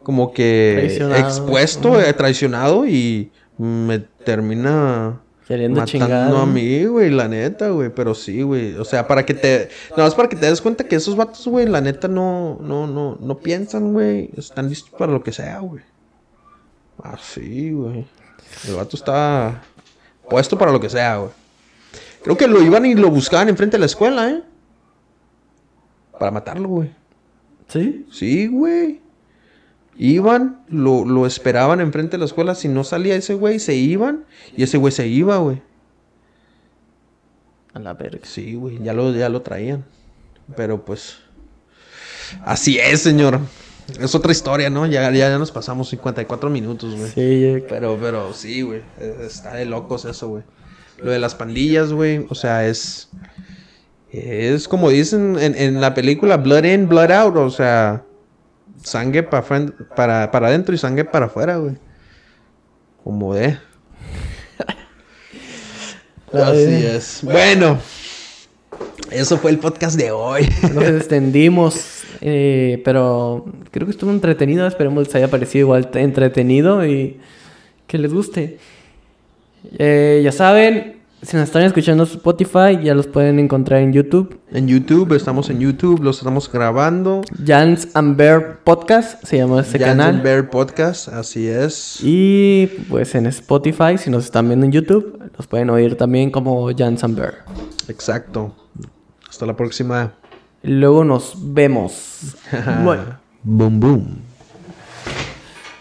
[0.01, 1.27] como que Traicionado.
[1.27, 6.35] expuesto, eh, traicionado y me termina Queriendo matando chingar.
[6.35, 7.89] a mí, güey, la neta, güey.
[7.93, 8.75] Pero sí, güey.
[8.77, 9.69] O sea, para que te.
[9.91, 12.87] Nada más para que te des cuenta que esos vatos, güey, la neta no, no,
[12.87, 14.31] no, no piensan, güey.
[14.35, 15.83] Están listos para lo que sea, güey.
[17.03, 18.05] Así, güey.
[18.67, 19.61] El vato está
[20.29, 21.31] puesto para lo que sea, güey.
[22.23, 24.43] Creo que lo iban y lo buscaban enfrente de la escuela, ¿eh?
[26.19, 26.91] Para matarlo, güey.
[27.67, 28.05] ¿Sí?
[28.11, 29.01] Sí, güey.
[29.97, 32.55] Iban, lo, lo esperaban enfrente de la escuela.
[32.55, 34.25] Si no salía ese güey, se iban.
[34.57, 35.61] Y ese güey se iba, güey.
[37.73, 38.21] A la verga.
[38.23, 39.85] Sí, güey, ya lo, ya lo traían.
[40.55, 41.17] Pero pues.
[42.43, 43.39] Así es, señor.
[43.99, 44.85] Es otra historia, ¿no?
[44.85, 47.11] Ya, ya, ya nos pasamos 54 minutos, güey.
[47.11, 48.81] Sí, Pero, pero sí, güey.
[49.21, 50.43] Está de locos eso, güey.
[50.97, 52.25] Lo de las pandillas, güey.
[52.29, 53.09] O sea, es.
[54.11, 57.37] Es como dicen en, en la película Blood In, Blood Out.
[57.37, 58.03] O sea,
[58.85, 59.43] Sangue pa
[59.95, 61.75] para, para adentro y sangue para afuera, güey.
[63.03, 63.57] Como de.
[66.31, 67.19] Así es.
[67.23, 67.79] Bueno.
[69.11, 70.47] Eso fue el podcast de hoy.
[70.73, 71.73] Nos extendimos,
[72.21, 74.65] eh, pero creo que estuvo entretenido.
[74.67, 77.19] Esperemos les haya parecido igual entretenido y
[77.87, 78.57] que les guste.
[79.77, 84.39] Eh, ya saben, si nos están escuchando en Spotify, ya los pueden encontrar en YouTube.
[84.51, 87.21] En YouTube, estamos en YouTube, los estamos grabando.
[87.43, 90.15] Jans and Bear Podcast se llama este Jans canal.
[90.15, 91.99] and Bear Podcast, así es.
[92.03, 96.69] Y pues en Spotify, si nos están viendo en YouTube, los pueden oír también como
[96.75, 97.45] Jans and Bear.
[97.87, 98.55] Exacto.
[99.27, 100.13] Hasta la próxima.
[100.65, 102.35] Luego nos vemos.
[102.83, 103.03] Bueno.
[103.43, 104.17] Boom, boom.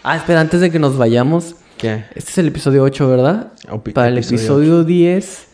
[0.03, 1.55] Ah, espera, antes de que nos vayamos.
[1.77, 2.05] ¿Qué?
[2.13, 3.51] Este es el episodio 8, ¿verdad?
[3.69, 5.47] Opi- Para el episodio episodio 10.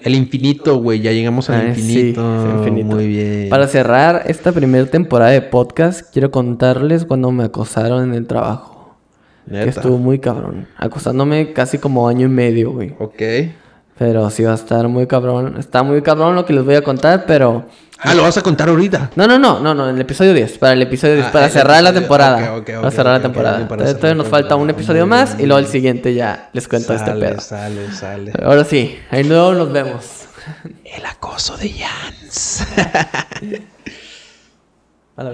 [0.00, 1.00] El infinito, güey.
[1.00, 2.50] Ya llegamos al Ah, sí, infinito.
[2.50, 2.96] es infinito.
[2.96, 3.48] Muy bien.
[3.50, 8.96] Para cerrar esta primera temporada de podcast, quiero contarles cuando me acosaron en el trabajo.
[9.46, 9.70] Que Neta.
[9.70, 10.66] estuvo muy cabrón.
[10.76, 12.94] Acosándome casi como año y medio, güey.
[12.98, 13.22] Ok.
[13.98, 15.56] Pero sí va a estar muy cabrón.
[15.58, 17.66] Está muy cabrón lo que les voy a contar, pero...
[18.00, 19.10] Ah, lo vas a contar ahorita.
[19.16, 20.58] No, no, no, no, no, en el episodio 10.
[20.58, 22.54] Para el episodio 10, Ah, para cerrar la temporada.
[22.54, 23.60] ok, ok, para cerrar ok, la temporada.
[23.60, 27.10] Entonces todavía nos falta un episodio más y luego el siguiente ya les cuento este
[27.12, 27.40] pedo.
[27.40, 28.32] Sale, sale.
[28.42, 30.04] Ahora sí, ahí luego nos vemos.
[30.84, 32.64] El acoso de Jans.